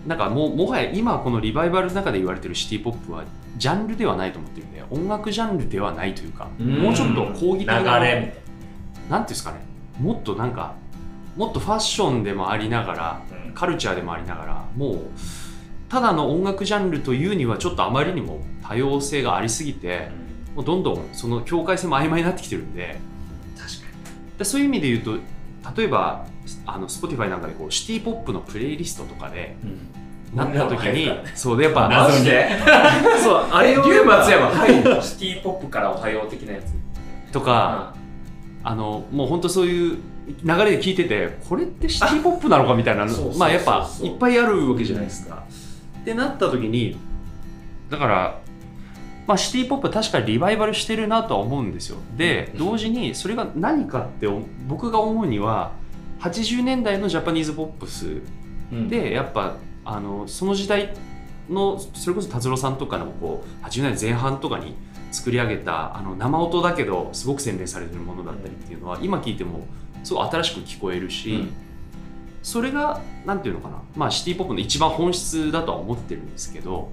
[0.05, 3.23] なんかもうもはや今このリバイバルの中で言われてるシティポップは
[3.57, 6.77] ジャンルではないと思ってるんで音楽ジャンルではないというか、うん。
[6.77, 8.35] もうちょっと講義的な流れ
[9.09, 9.19] な。
[9.19, 9.59] んていうんですかね。
[9.99, 10.75] もっとなんか
[11.35, 14.97] もっとファッションでもありながらな、カルチャーでもありながらもう
[15.89, 20.09] ただの音楽ジャンルというにはちょっとあまりにも多様性がありすぎて
[20.55, 22.97] もうどんどんその境界線も曖昧になってきてるんで。
[23.57, 23.85] 確か
[24.37, 25.17] でそういう意味で言うと
[25.75, 26.25] 例えば
[26.65, 29.55] あの Spotify なんかでこうシティポップのプレイリストとかで
[30.33, 32.25] なった時にそうでやっぱ謎に
[33.23, 36.73] そうあれを龍松山入るシティポップからおはよう的なやつ。
[37.31, 37.93] とか、
[38.63, 39.97] あのもう本当そういう
[40.43, 43.05] 流れで聞いててこれってシティポップなのかみたいな
[43.37, 45.43] まあやっぱいっぱいあるわけじゃないですか。
[46.01, 46.97] ってなった時に
[47.89, 48.39] だから、
[49.27, 51.97] まあ、シティポップ確かにリバイバルしてるなとは思うんですよ。
[52.17, 54.27] で同時にそれが何かって
[54.67, 55.71] 僕が思うには
[56.21, 58.21] 80年代のジャパニーズポップス
[58.71, 58.87] うん。
[58.87, 59.55] でやっぱ
[59.85, 60.93] あのその時代
[61.49, 64.75] のそれこそ達郎さんとかのこう80年代前半とかに
[65.11, 69.65] 作り上げたあの生音だけどすごく洗練されてるものだったりっていうのは今聞いても
[70.03, 71.53] すごい新しく聞こえるし、うん。
[72.43, 76.91] それがなんていうのかな、まあ、シティ・ポップの一番本質だとは思ってるんですけど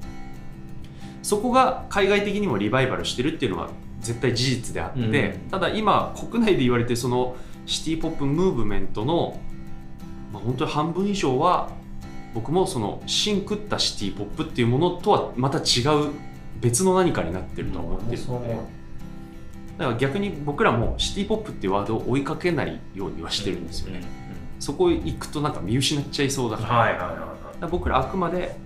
[1.22, 3.68] そこが海外的にもリバイバルしてるっていうのは
[4.00, 5.50] 絶対事実であって、うん。
[5.50, 9.38] ただ今国内で言われてるそのシティ・ポップムーブメントの、
[10.32, 11.70] まあ、本当に半分以上は
[12.34, 16.10] 僕もその芯食ったシティ・ポップっていうものとはまた違う
[16.60, 18.54] 別の何かになってるとは思ってるので、
[19.78, 24.02] だから逆に僕らもシティ・ポップっていうワードを追いかけないようにはしてるんですよね、
[24.60, 28.56] そこ行くとなんか見失っちゃいそうだから,、はいはいはいは僕らあくまで、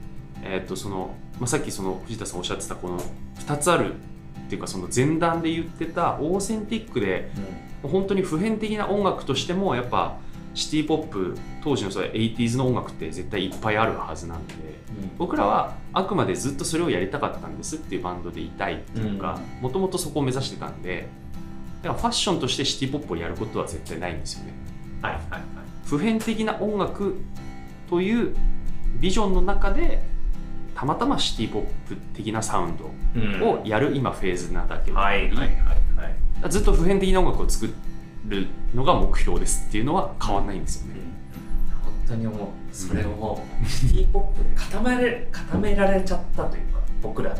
[0.42, 2.98] えーとそのまあ、さっきその藤田さんおっしゃってたこの
[3.38, 7.30] 2つあるっていうかその前段で言ってたオーセンティックで
[7.84, 10.18] い本当に普遍的な音楽としてもやっぱ
[10.56, 14.54] シティ・ポップ当時のそれ 80s の音楽って絶対いっぱいあるはずなんで
[15.18, 21.08] 僕らはあくまでずっとそれをやりたかったんですっていうバンドでいたいっていうかもともとそこを目指してたんで
[21.82, 24.54] だからファッションとしてシティ・ポップをやることは絶対ないんですよね。
[25.02, 25.42] はいはいはい。
[25.84, 27.16] 普遍的な音楽
[27.88, 28.34] という
[28.98, 30.02] ビジョンの中で
[30.74, 33.42] たまたまシティ・ポップ的なサウンドうん。
[33.42, 36.50] をやる今フェーズなだけで、はいはいはいはい。
[36.50, 37.66] ずっと普遍的な音楽を作
[38.28, 41.00] るのが目標ですっていうのは変わんないんですよね。
[41.84, 42.48] 本当に思う。
[42.72, 47.36] それをシティポップで固められ固められちゃったというか僕らが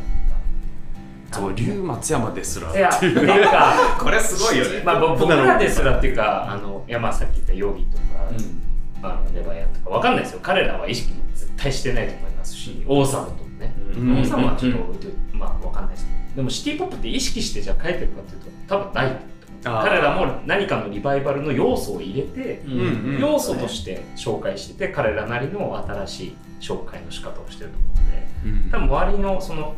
[1.32, 3.44] そう龍松山ですらいやっていう。
[3.44, 4.82] か これすごいよね。
[4.84, 8.62] まあ、ぼ僕らですらっていうかあのいやまあさっき言ったヨギとか、うん。
[9.02, 10.40] あのレバヤンとかわかんないですよ。
[10.42, 14.20] 彼らは意識絶対してないと思いますし王様とね、うん。
[14.20, 16.36] 王様はちょっと置いといて、まあわかんないですけど。
[16.36, 19.20] でもシティ・ポップって意識してじゃあ書いてるかっていうと多分ない
[19.66, 22.72] 彼らも何かのリバイバルの要素を入れて、うん
[23.14, 23.20] うん。
[23.20, 28.26] 要素として紹介してて彼らなりの新しい紹介の仕方をしてると思うので。
[28.44, 28.70] うん。
[28.70, 29.74] 多分周りのその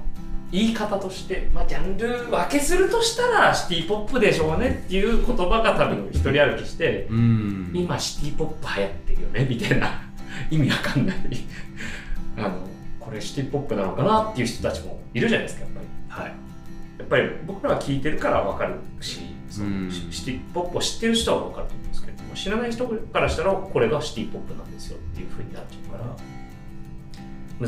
[0.50, 7.70] 言い方として、まあ、ジャンル分けするとしたらシティ・ポップでしょうねっていう言葉が多分一人歩きしてうん。
[7.74, 10.02] 今シティ・ポップ流行ってるよねみたいな。
[10.50, 11.16] 意味わかんない。
[12.36, 12.50] あの
[13.00, 15.86] これシティ・ポップなのかなっていう人たちもいるじゃないですかやっぱり。
[16.08, 16.32] はい。
[16.98, 19.90] やっぱり僕らは聞いてるから分かるし、そのうん。
[19.90, 26.16] シティ・ポップを知ってる人は分かると思うんですけれども知らない人からしたらこれがシティ・ポップなんですよっていうふうになっちゃうから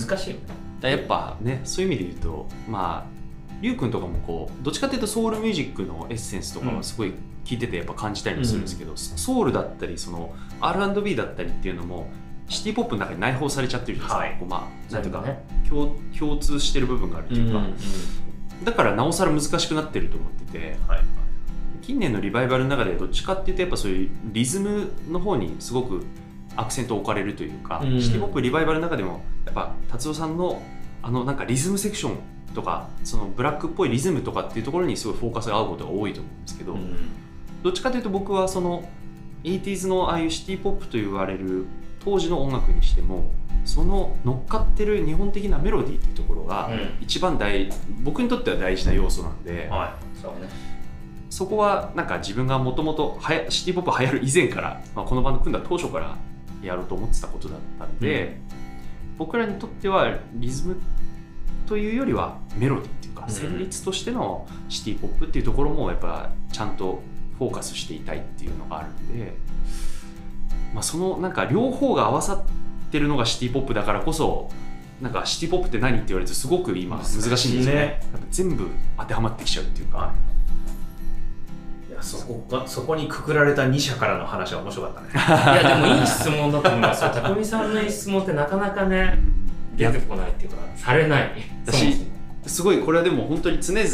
[0.00, 0.42] 難しいよね。
[0.80, 3.20] だやっぱねそういう意味で言うとまあ
[3.60, 7.12] りゅうくんとかもこうどっちかっていうとソウルミュージックのエッセンスとかはすごい
[7.44, 12.06] 聞いててやっぱ感じたりもするんですけど、ソウルだったりその R&B だったりっていうのも
[12.48, 14.38] シティ・ポップの中に内包されちゃってるじゃないですか、はい。
[14.38, 15.44] こうまあなんていうか、ね。
[15.68, 17.74] 共共通してる部分があるっていうか、うん
[18.64, 20.76] だからなおさら難しくなってると思ってて。
[20.86, 21.00] はい
[21.90, 26.06] 近年のリバイバルの中でどっちかっていうとやっぱそういうリズムの方にすごく
[26.54, 28.00] アクセントを置かれるというか、うん。
[28.00, 30.62] シティ・ポップリバイバルの中でもやっぱ達夫さんの
[31.02, 32.18] あのなんかリズムセクション
[32.54, 36.96] とかそのブラックっぽいリズムとかっていうところにすごいフォーカスが合うことが多いと思うんですけど、うん。
[37.64, 38.88] どっちかというと僕はその
[39.42, 41.66] 80s のああいうシティ・ポップと言われる
[42.04, 43.32] 当時の音楽にしても
[43.64, 46.98] その乗っかってる日本的なメロディーっていうところがうん。
[47.00, 47.68] 一番大
[48.02, 50.69] 僕にとっては大事な要素なんで、はそうね
[51.40, 56.18] そこはなんか自分がもともとシティ・ポップ流行る以前から、まあ、このバンド組んだ当初から
[56.62, 58.38] やろうと思ってたことだったんで、
[59.16, 60.76] 僕らにとってはリズム
[61.64, 63.34] というよりはメロディーっていうか、うん。
[63.34, 67.00] 旋律としてのシティ・ポップっていうところもやっぱちゃんと
[67.38, 69.32] フォーカスしていたいっていうのがあるんで、
[70.74, 74.50] まあ、そのなんか両方が合わさってるのがシティ・ポップだからこそ
[75.00, 77.72] なんかシティ・ポップって何って言われるとすごく今難しいんですよね。
[77.72, 78.00] ね。
[78.30, 80.12] 全部当てはまってきちゃうっていうか。
[82.00, 85.08] そこがそこにくくられた2社からの話は面白かったね。
[85.60, 87.10] いやでもいい質問だと思いますよ。
[87.10, 89.18] 匠さんの質問ってなかなかね
[89.76, 91.32] 出てこないっていうかされない。
[91.66, 92.06] 私
[92.46, 93.86] すごいこれはでも本当に常々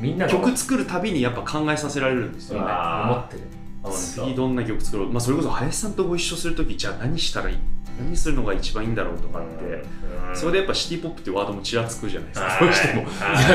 [0.00, 2.66] みんなが曲作るたびにやっぱ考えさせられるんですよね。
[2.66, 3.42] 思ってる。
[3.92, 7.56] 次どんな曲作ろう、まあ、それこそ林さんとご一緒する時じゃあ何したらいい
[7.98, 9.84] 何するのが一番いいんだろうとかって
[10.34, 12.58] それでやっぱシティ・ポップってワードもちらつくじゃないですか。
[12.60, 13.02] どうしても。
[13.02, 13.04] い。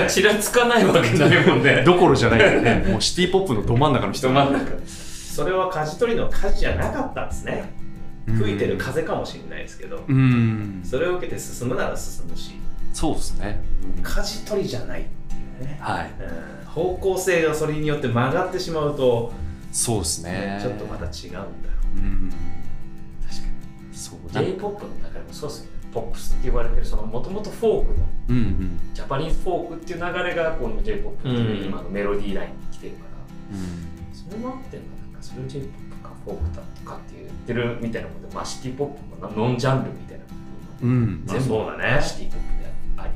[0.02, 1.84] やちらつかないわけないもんね。
[1.86, 2.86] どころじゃないよね。
[2.90, 4.30] もうシティ・ポップのど真ん中の人。
[4.30, 7.74] 人真ん中それは舵取りの舵じゃなかったんですね。
[8.28, 10.82] 吹いてる風かもしれないですけど、うん。
[10.84, 12.52] それを受けて進むなら進むし。
[12.94, 13.62] そうですね、
[13.98, 14.04] うん。
[14.04, 16.12] 舵取りじゃないっていうね、はい。
[16.20, 16.66] うん。
[16.66, 19.34] 方向性がそれによって曲がってしまうと、
[19.72, 20.60] そうですね。
[20.62, 21.48] ちょっとまた違うんだよ。
[21.96, 22.30] うん。
[22.30, 22.61] 確か
[24.02, 25.72] そうなんに J-POP の中でもそうですよね。
[25.94, 28.80] ポップスって言われてるそのもともとフォークのうんうん。
[28.94, 31.66] ジャパニーズフォークっていう流れがこの J-POP っていううん。
[31.68, 34.16] 今のメロディーラインに来てるから、うん。
[34.16, 40.32] それもあってんのなんかそれを J-POP かフォークだとかって言ってるみたいなことでマシティポップもなノンジャンルみたいなこ
[40.80, 41.24] とでうん。
[41.26, 41.96] まあ全部そうだね。
[41.96, 43.14] マシティポップであり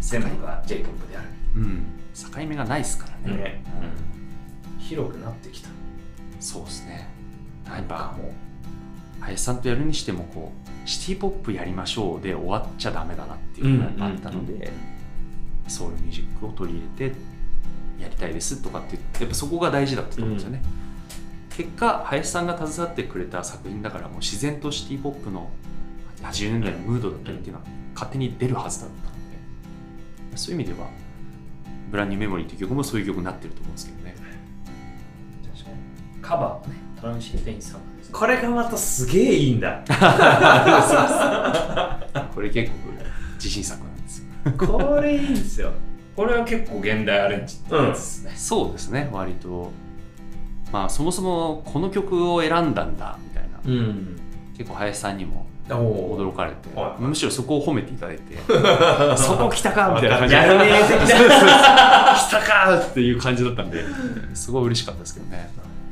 [0.00, 1.28] 全部が J-POP である。
[1.56, 1.82] うん。
[2.14, 3.36] 境目がないですからね。
[3.36, 3.62] ね。
[4.78, 5.68] 広くなってきた。
[6.40, 7.08] そうですね。
[7.66, 8.32] やっなんかぱもう
[9.26, 14.72] 林さんとやるにしてもこうシティポップやりましょうで終わっちゃダメだなっていうのがあったので、
[15.66, 17.16] ソウルミュージックを取り入れて
[18.00, 20.62] やりたいですとかってやっぱそこが大事だったと思うんですよね、
[21.56, 25.50] 結果林さんが携わってくれた作品だからもう自然とシティポップの
[26.22, 29.14] 80年代のムードだったりっていうのは勝手に出るはずだったの
[30.30, 30.88] でそういう意味では
[31.90, 34.14] 「ブランニューメモリー」っていう曲もそういう曲になってると思うんですけどね。
[35.52, 35.76] 確かに。
[36.22, 39.82] カバーもねトランシーテインさんこれがまたすげえいいんだ。
[42.34, 42.76] これ結構
[43.34, 44.26] 自信作なんですよ。
[44.56, 45.72] これいいんですよ。
[46.16, 49.10] これは結構現代アレンジってやつですね、そうですね。
[49.12, 49.70] 割と。
[50.72, 53.58] まあそもそもこの曲を選んだんだみたいな。
[53.66, 54.18] うん。
[54.56, 57.02] 結構林さんにもお驚かれて、はい。
[57.02, 58.38] むしろそこを褒めていただいて
[59.18, 60.40] そこ来たかみたいな感じで。
[60.40, 63.84] 来たかっていう感じだったんで
[64.32, 65.50] すごい嬉しかったですけどね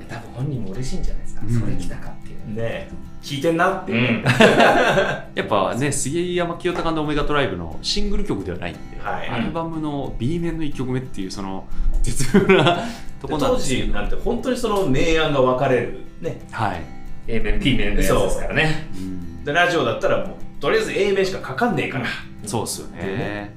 [0.08, 1.60] 多分本人も嬉しいんじゃないですか、うん。
[1.60, 2.54] それ来たかっていう。
[2.54, 2.90] ねね
[3.22, 4.22] 聞いてんなっていうね、
[5.34, 9.28] やっぱね杉山清隆のオメガトライブのシングル曲ではないんで、はい。
[9.28, 11.64] アルバムの B 面の1曲目っていうその
[12.02, 12.84] 絶妙な
[13.22, 13.86] とこなん当ですけど。
[13.86, 16.00] 時なんて本当にその明暗が分かれる。
[16.20, 16.38] ね。
[16.50, 16.82] はい、
[17.28, 18.88] A 面 B 面のやつですからね。
[18.94, 19.00] う。
[19.00, 19.44] ん。
[19.44, 22.06] でラジオだったらもうとりあえず A 面しかかかんねえから、
[22.44, 23.54] そうですよね。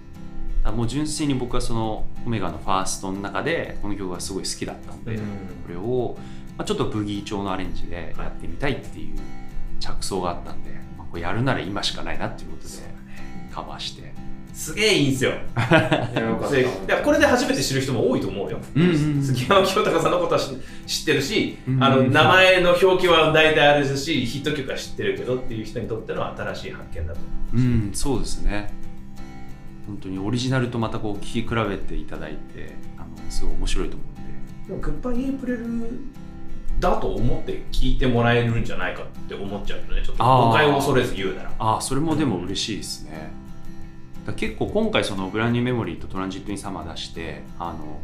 [0.65, 5.19] もう純粋に僕はそのオメガのファーストの中でこの曲がすごい好きだったんで、うん。
[5.19, 5.23] こ
[5.69, 6.17] れを、
[6.57, 9.15] まあ、ちょっとブギー調のアレンジでやってみたいっていう
[9.79, 12.69] 着想があったんで、まあ、これやるなら今しかないなっていうことで
[13.53, 14.13] カバーして。
[14.57, 15.33] すげえいいんすよ。
[15.53, 19.23] いやこれで初めて知る人も多いと思うよ、うんうんうん。
[19.23, 27.19] 杉山清隆さんのことは知知ってるし、うんあの名前の表記は大体あれですしヒット曲は知ってるけどっていう人にとっての新しい発見だと。
[27.53, 28.73] うん、そうですね。
[29.85, 34.69] 本当にオリジナルとまたこう聴き比べていただいて、あのすごい面白いと思うんで。
[34.69, 35.67] でもグッバイエイプレル
[36.79, 40.03] だと思って聞いてもらえるんじゃないかって思っちゃうけどね。
[40.05, 41.51] ちょっと誤解を恐れず言うなら。
[41.59, 43.31] ああそれもでも嬉しいですね、
[44.25, 47.99] だから結構今回そのブランニューメモリーとトランジット・イン・サマー出してあの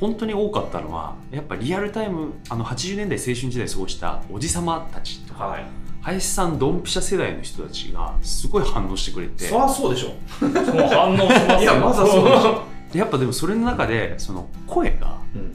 [0.00, 5.66] 本当に多かったのはやっぱリアルタイムあの80年代青春時代過ごしたおじさまたちとか、はい。
[6.02, 9.46] 林さんドンピシャ世代の人たちがすごい反応してくれて。
[9.46, 10.10] そりゃそうでしょ。
[10.46, 11.60] もう反応しますよ。
[11.60, 15.52] いやまずはそうでしょ、でやっぱでもそれの中でその声がうん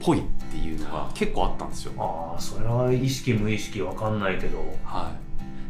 [0.00, 1.92] ぽいっていうのが結構あったんですよ。
[1.98, 4.58] ああそれは意識無意識わかんないけど。
[4.84, 5.12] は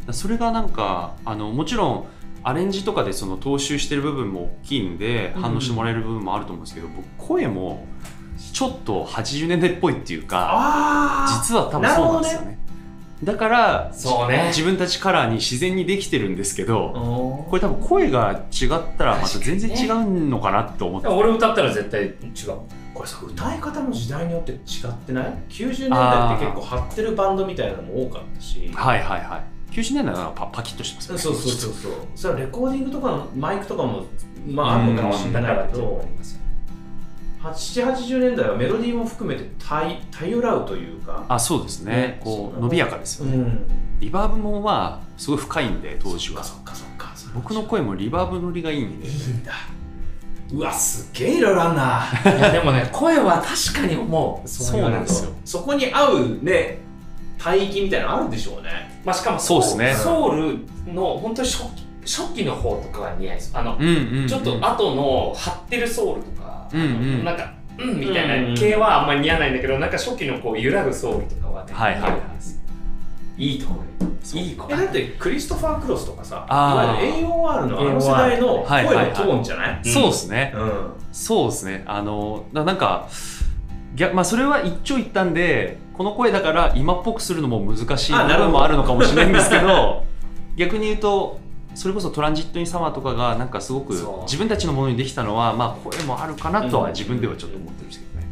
[0.08, 2.06] い、それがなんかあのもちろん
[2.42, 7.84] アレンジとかでその踏襲してる部分も大きいんでうん反応してもらえる部分もあると思うんですけど、僕声も
[8.52, 12.58] ちょっと80年代っぽいっていうかあ実は多分そうなんですよね。
[13.22, 14.46] だからそうね。
[14.48, 22.14] 自分たちカラーに自然にできてるんですけどここれ多分声が違ったらまた全然違うのかなって思って、俺歌ったら絶対違う
[23.00, 28.70] これさ歌い方も時代によって違ってない ?90 年代って結構張ってるバンドみたいなのも多かったし。
[28.74, 29.74] はいはいはい。
[29.74, 31.20] 90年代はパパキッとしてますよね。
[31.22, 31.92] そうそうそうそう。
[32.14, 34.04] それはレコーディングとかのマイクとかも
[34.46, 36.04] まああるのかもしれないけど
[37.42, 41.24] 7080年代はメロディーも含めてたいたゆらうというか。
[41.26, 41.92] あそうですね。
[41.92, 42.20] ね。
[42.22, 43.66] こう伸びやかですよね、ん。
[43.98, 46.44] リバーブもまあすごい深いんで当時は。
[46.44, 47.38] そっかそっかそっか。
[47.40, 49.08] 僕の声もリバーブ乗りがいいんで。
[49.08, 49.52] いいんだ
[50.52, 52.04] うわすっげえいろいろあんな。
[52.24, 55.30] いやでもね声は確かに思うそうなんですよ。
[55.44, 56.78] そこに合うね
[57.46, 59.00] 帯域みたいなのあるでしょうね。
[59.04, 59.94] まあしかもそうっすね。
[59.94, 60.58] ソウル
[60.92, 67.24] の本当に初期初期の方とかが似合いですあの、うんうん、うん、ちょっと後の張ってるソウルとか、うんうん。
[67.24, 72.02] なんかうんみたいな系はあんまり似合わないんだけど、なんか初期のこう揺らぐソウルとかはね、はいはい。
[72.02, 72.59] はい似合うんです
[73.40, 73.84] いいと思う。
[74.38, 74.66] いい子。
[74.70, 79.80] えだってクリストファー・クロスとかさいわゆる AOR のあの世代の声のトはいはいはいーンじゃない？
[79.84, 80.90] そうですね、うん。
[81.10, 81.82] そうですね。
[81.86, 83.08] あのだなんか
[83.94, 90.04] 逆まあそれは一長一短でこの声だから今っぽくするのも難しい部分もあるのかもしれないんですけど
[90.56, 91.40] 逆に言うと
[91.74, 98.26] それこそトランジット・イン・サマーとかがなんかすごく自分たちのものにできたのはまあ声もあるかなとは自分ではちょっと思ってるんですけどね、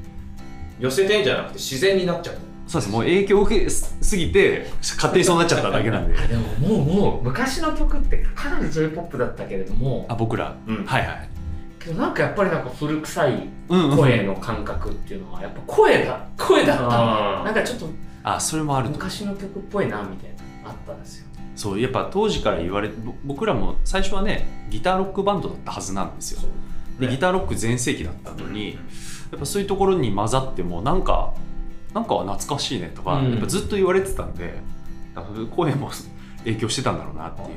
[0.80, 2.34] 寄せてんじゃなくて自然になっちゃう
[2.68, 6.14] そうですもう影響を受けすぎて勝手にそうなっちゃっただけなんで。
[6.14, 10.06] でももうもう昔の曲ってかなり j p o p だったけれども。
[10.08, 10.84] あ僕ら、うん。
[10.84, 11.28] はいはい
[11.78, 17.44] けどなんかやっぱりなんか古臭い声の感覚っていうのはやっぱ声だ声だった。
[17.44, 17.88] なんかちょっと
[18.22, 18.94] あそれもあると。
[18.94, 20.30] 昔の曲っぽいなみたい
[20.62, 21.28] なあったんですよ。
[21.56, 26.42] そうやっぱ当時から言われぼ僕らも最初はねギターロックバンドだったはずなんですよ。
[26.98, 28.74] でねギターロック全盛期だったのに
[29.30, 31.34] やっぱそういうところに混ざってもなんか
[31.98, 33.30] なんかは懐かしいねとか、うん。
[33.32, 34.54] やっぱずっと言われてたんで
[35.50, 35.90] 声も
[36.44, 37.48] 影響してたんだろうなっていう。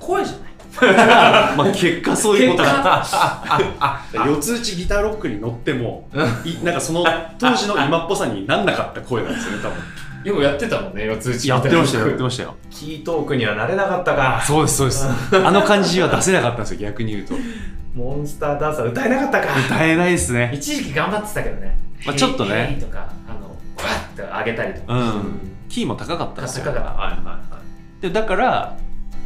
[0.00, 0.52] 声じゃない。
[1.54, 4.00] まあ結果そういうことだった。
[4.26, 6.08] 四つ打ちギターロックに乗っても
[6.46, 7.04] いなんかその
[7.38, 9.76] 当時の今っぽさになんなかった声なんですよね多分。
[10.24, 12.54] よくやってたもんね四つ打ちやってましたよやってましたよ。
[12.70, 14.42] キートークにはなれなかったか。
[14.46, 15.06] そうですそうです。
[15.36, 17.34] あの感じは出せなかったんですよ逆に言うと
[17.94, 19.48] モンスターダンサー歌えなかったか。
[19.66, 20.50] 歌えないですね。
[20.54, 21.76] 一時期頑張ってたけどね。
[22.06, 22.78] まあちょっとね。
[22.80, 23.54] とかあのわ
[24.12, 24.94] って上げたりとか。
[24.94, 25.40] うん。
[25.68, 26.64] キーも高かったんですよ。
[26.64, 26.90] 高かった。
[26.90, 27.40] はいはいは
[28.00, 28.02] い。
[28.02, 28.76] でだから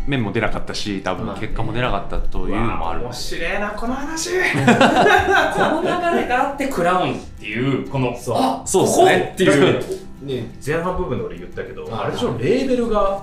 [0.06, 2.56] 面も出なかったし多分結果も出なかったという。
[2.56, 4.30] のもある面白いなこの話。
[4.40, 8.36] この流れがあってクラウンっていうこのそう。
[8.38, 9.30] あそうっすね。
[9.34, 9.82] っていう。
[10.26, 10.44] ね。
[10.64, 13.22] 前半部分で俺言ったけどはいあれでしょレーベルが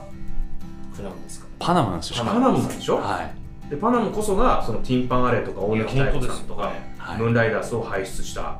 [0.96, 1.48] クラウンですか？
[1.60, 2.24] パナムなんですよ。
[2.26, 2.96] パナムなんでしょ？
[2.98, 3.43] はい
[3.74, 7.18] でパナムこそがそのティンパンアレイとか大貫妙子さんとかはい。
[7.18, 8.60] ムーンライダースを輩出した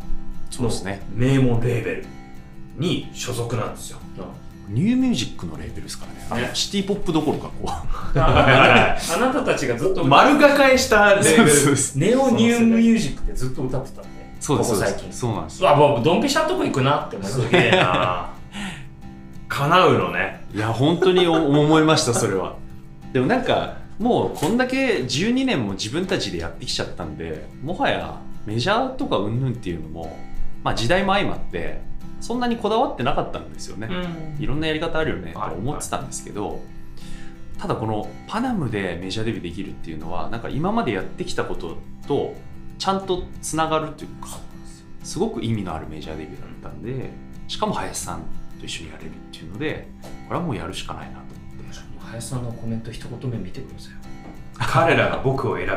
[0.50, 1.02] そうですね。
[1.14, 2.06] 名門レーベル
[2.78, 4.00] に所属なんですよ。
[4.70, 6.50] ニューミュージックのレーベルですからね。
[6.56, 7.68] シティポップどころかこう。
[8.20, 12.10] ああなたたちがずっと丸がかえしたレーベル。
[12.10, 14.10] ネオニューミュージックってずっと歌ってたんで。
[14.40, 15.20] そうですここ最近す。
[15.20, 15.64] そうなんです。
[15.64, 18.30] よあもうドンピシャなとこ行くなって思いましたすげえな
[19.48, 20.44] 叶うのね。
[20.56, 22.56] いや本当に思思いましたそれは。
[23.12, 30.20] でもなんかもうこんだけ12年も自分たちでやってきちゃったんでもはやメジャーとかうんぬんっていうのも
[30.62, 31.80] まあ時代も相まって
[32.20, 33.90] そんなにこだわってなかったんですよね、
[34.40, 36.62] いろんなやり方あるよねと思ってたんですけど、
[37.58, 41.78] ただこのパナムでメジャーデビューできるっていうのはなんか今までやってきたこと
[42.08, 42.36] と
[42.78, 44.38] ちゃんとつながるというか
[45.04, 47.10] すごく意味のあるメジャーデビューだったんで
[47.48, 48.24] しかも林さん
[48.60, 49.88] と一緒にやれるっていうので
[50.28, 51.23] これはもうやるしかないな
[52.14, 53.94] 林さんのコメント一言目見てください
[54.60, 55.72] 彼らが僕を選び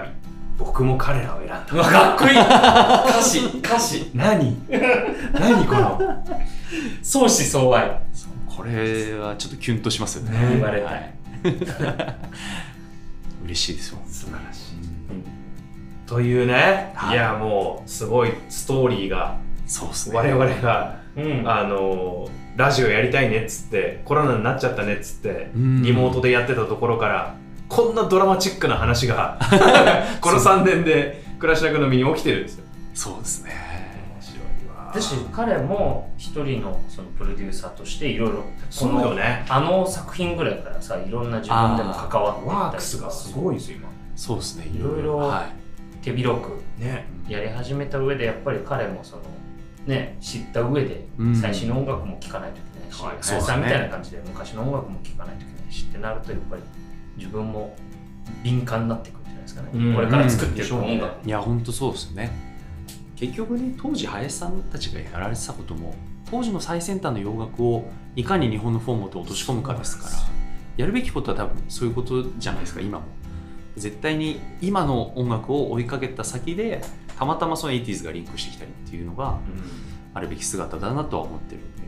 [0.59, 1.67] 僕も彼らを選んだ。
[1.71, 2.31] うわかっこいい。
[2.33, 4.11] 歌詞歌詞。
[4.15, 4.57] 何？
[5.35, 6.25] 何この？
[7.03, 8.01] 相思相愛。
[8.49, 10.31] これはちょっとキュンとしますよね。
[10.31, 10.49] ね。
[10.55, 10.95] 言われたい。
[10.95, 11.15] はい。
[13.45, 14.77] 嬉しいですよ、素晴らしい。
[14.77, 14.79] う
[15.19, 15.25] ん。
[16.07, 17.17] というね、はい。
[17.17, 20.17] い、やもうすごいストーリーがそうですね。
[20.17, 21.43] 我々が、うん。
[21.47, 25.83] あのラジオやりたいねっつってコロナになっちゃったねっつってうん。
[25.83, 27.35] リモートでやってたところから
[27.69, 29.39] こんなドラマチックな話が
[30.21, 32.65] この3年で暮らしなくの身に起きてるんですよ。
[32.95, 33.51] そうですね。
[34.15, 39.45] 面白いわだし彼も一人のそのプロデューサーとしていろいろそうよね。
[39.49, 43.79] あの作品ぐらいからさいろんな自分でも関わってワークスがすごいですよ
[44.15, 44.67] そうですね。
[44.73, 45.67] いろいろはい。
[46.03, 46.63] 手広く
[47.29, 49.23] やり始めた上でやっぱり彼もその
[49.87, 51.35] ね知った上でうん。
[51.35, 56.63] 最新の音楽も聴かないといけないし、はい林さんみたいな感じで昔の音楽も聴かないといけないしってなるとやっぱり
[57.17, 57.77] 自分も
[58.43, 59.95] 敏感になっていくんじゃないですかね、うん。
[59.95, 60.79] これから作っていくう。
[60.79, 60.83] ん。
[60.83, 62.31] 音楽、いや本当そうですよね。
[63.17, 65.95] 結局ね当時林さんたちがやられてたことも
[66.31, 67.85] 当時の最先端の洋楽を
[68.15, 70.11] いかに日本のフォーマットを落とし込むかですから
[70.77, 73.07] やるべきことは多分そういうことじゃないですか今も。
[73.77, 76.83] 絶対に今の音楽を追いかけた先で
[77.19, 79.39] たまたまその 80s がリンクしてきたりっていうのが
[80.15, 81.83] あるべき姿だなとは思ってるんで。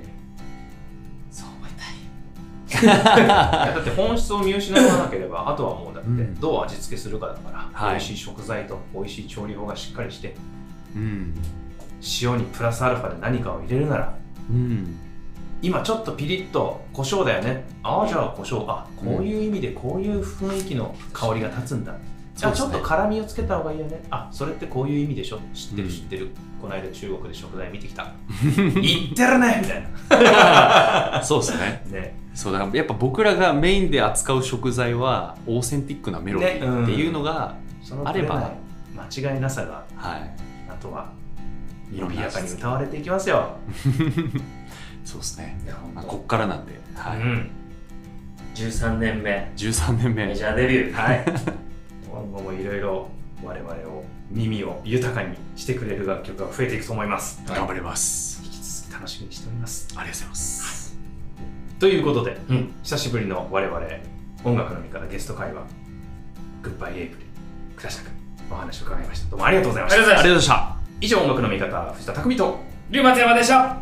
[1.30, 1.70] そう思い
[2.70, 2.86] たい。
[2.86, 6.34] だって本質を見失わなければあとはもうだってうん。
[6.40, 7.90] どう味付けするかだから、はい。
[7.92, 10.34] 美味しい食材と美味しい調理法がしっかりして
[10.96, 11.34] うん。
[12.22, 14.14] 塩にプラスアルファで何かを入れるなら
[14.50, 14.96] うん。
[15.60, 17.66] 今ちょっとピリッと胡椒だよね。
[17.82, 18.64] ああじゃあ胡椒。
[18.68, 21.96] あこういう意味でこういう雰囲気の香りが立つんだ、
[22.38, 24.00] じゃあちょっと辛みをつけた方がいいよね。
[24.10, 25.40] あそれってこういう意味でしょ？
[25.52, 25.88] 知ってうん。
[25.88, 26.30] る知ってる、
[26.62, 28.12] この間中国で食材見てきた。
[28.54, 29.58] 言ってるね！
[29.60, 30.22] みたい
[31.12, 31.20] な。
[31.24, 31.82] そうですね。
[31.86, 32.16] ね。
[32.34, 37.56] そうだからやっぱ僕らがメインで扱う食材はオーセンティックなメロディーっていうのが、
[38.04, 40.30] あれば取ない間違いなさがはい。
[40.70, 41.10] あとは
[41.92, 43.56] 伸びやかに歌われていきますよ、
[45.04, 47.18] そうですね、いやまあ、本こっからなんで、はい。
[47.18, 47.50] うん。
[48.54, 49.50] 当13年目。
[49.56, 50.26] 13年目。
[50.26, 50.94] メジャーデビュー。
[50.94, 51.24] はい
[52.18, 53.08] 今後もいろいろ
[53.44, 57.40] 我々を耳を豊かにしてくれる楽曲が増えていくと思います。
[57.46, 59.86] 頑張ります、引き続き楽しみにしております。
[59.94, 60.98] ありがとうございます、
[61.78, 62.74] ということでうん。
[62.82, 63.80] 久しぶりの我々
[64.42, 65.62] 音楽の味方ゲスト会話
[66.64, 67.30] グッバイエイプリル
[67.76, 68.12] 倉下君
[68.50, 69.30] お話を伺いました。
[69.30, 70.02] どうもありがとうございました。
[70.02, 70.76] ありがとうございまありがとうございました。
[71.00, 72.58] 以上音楽の味方藤田匠と
[72.90, 73.76] 龍松山でした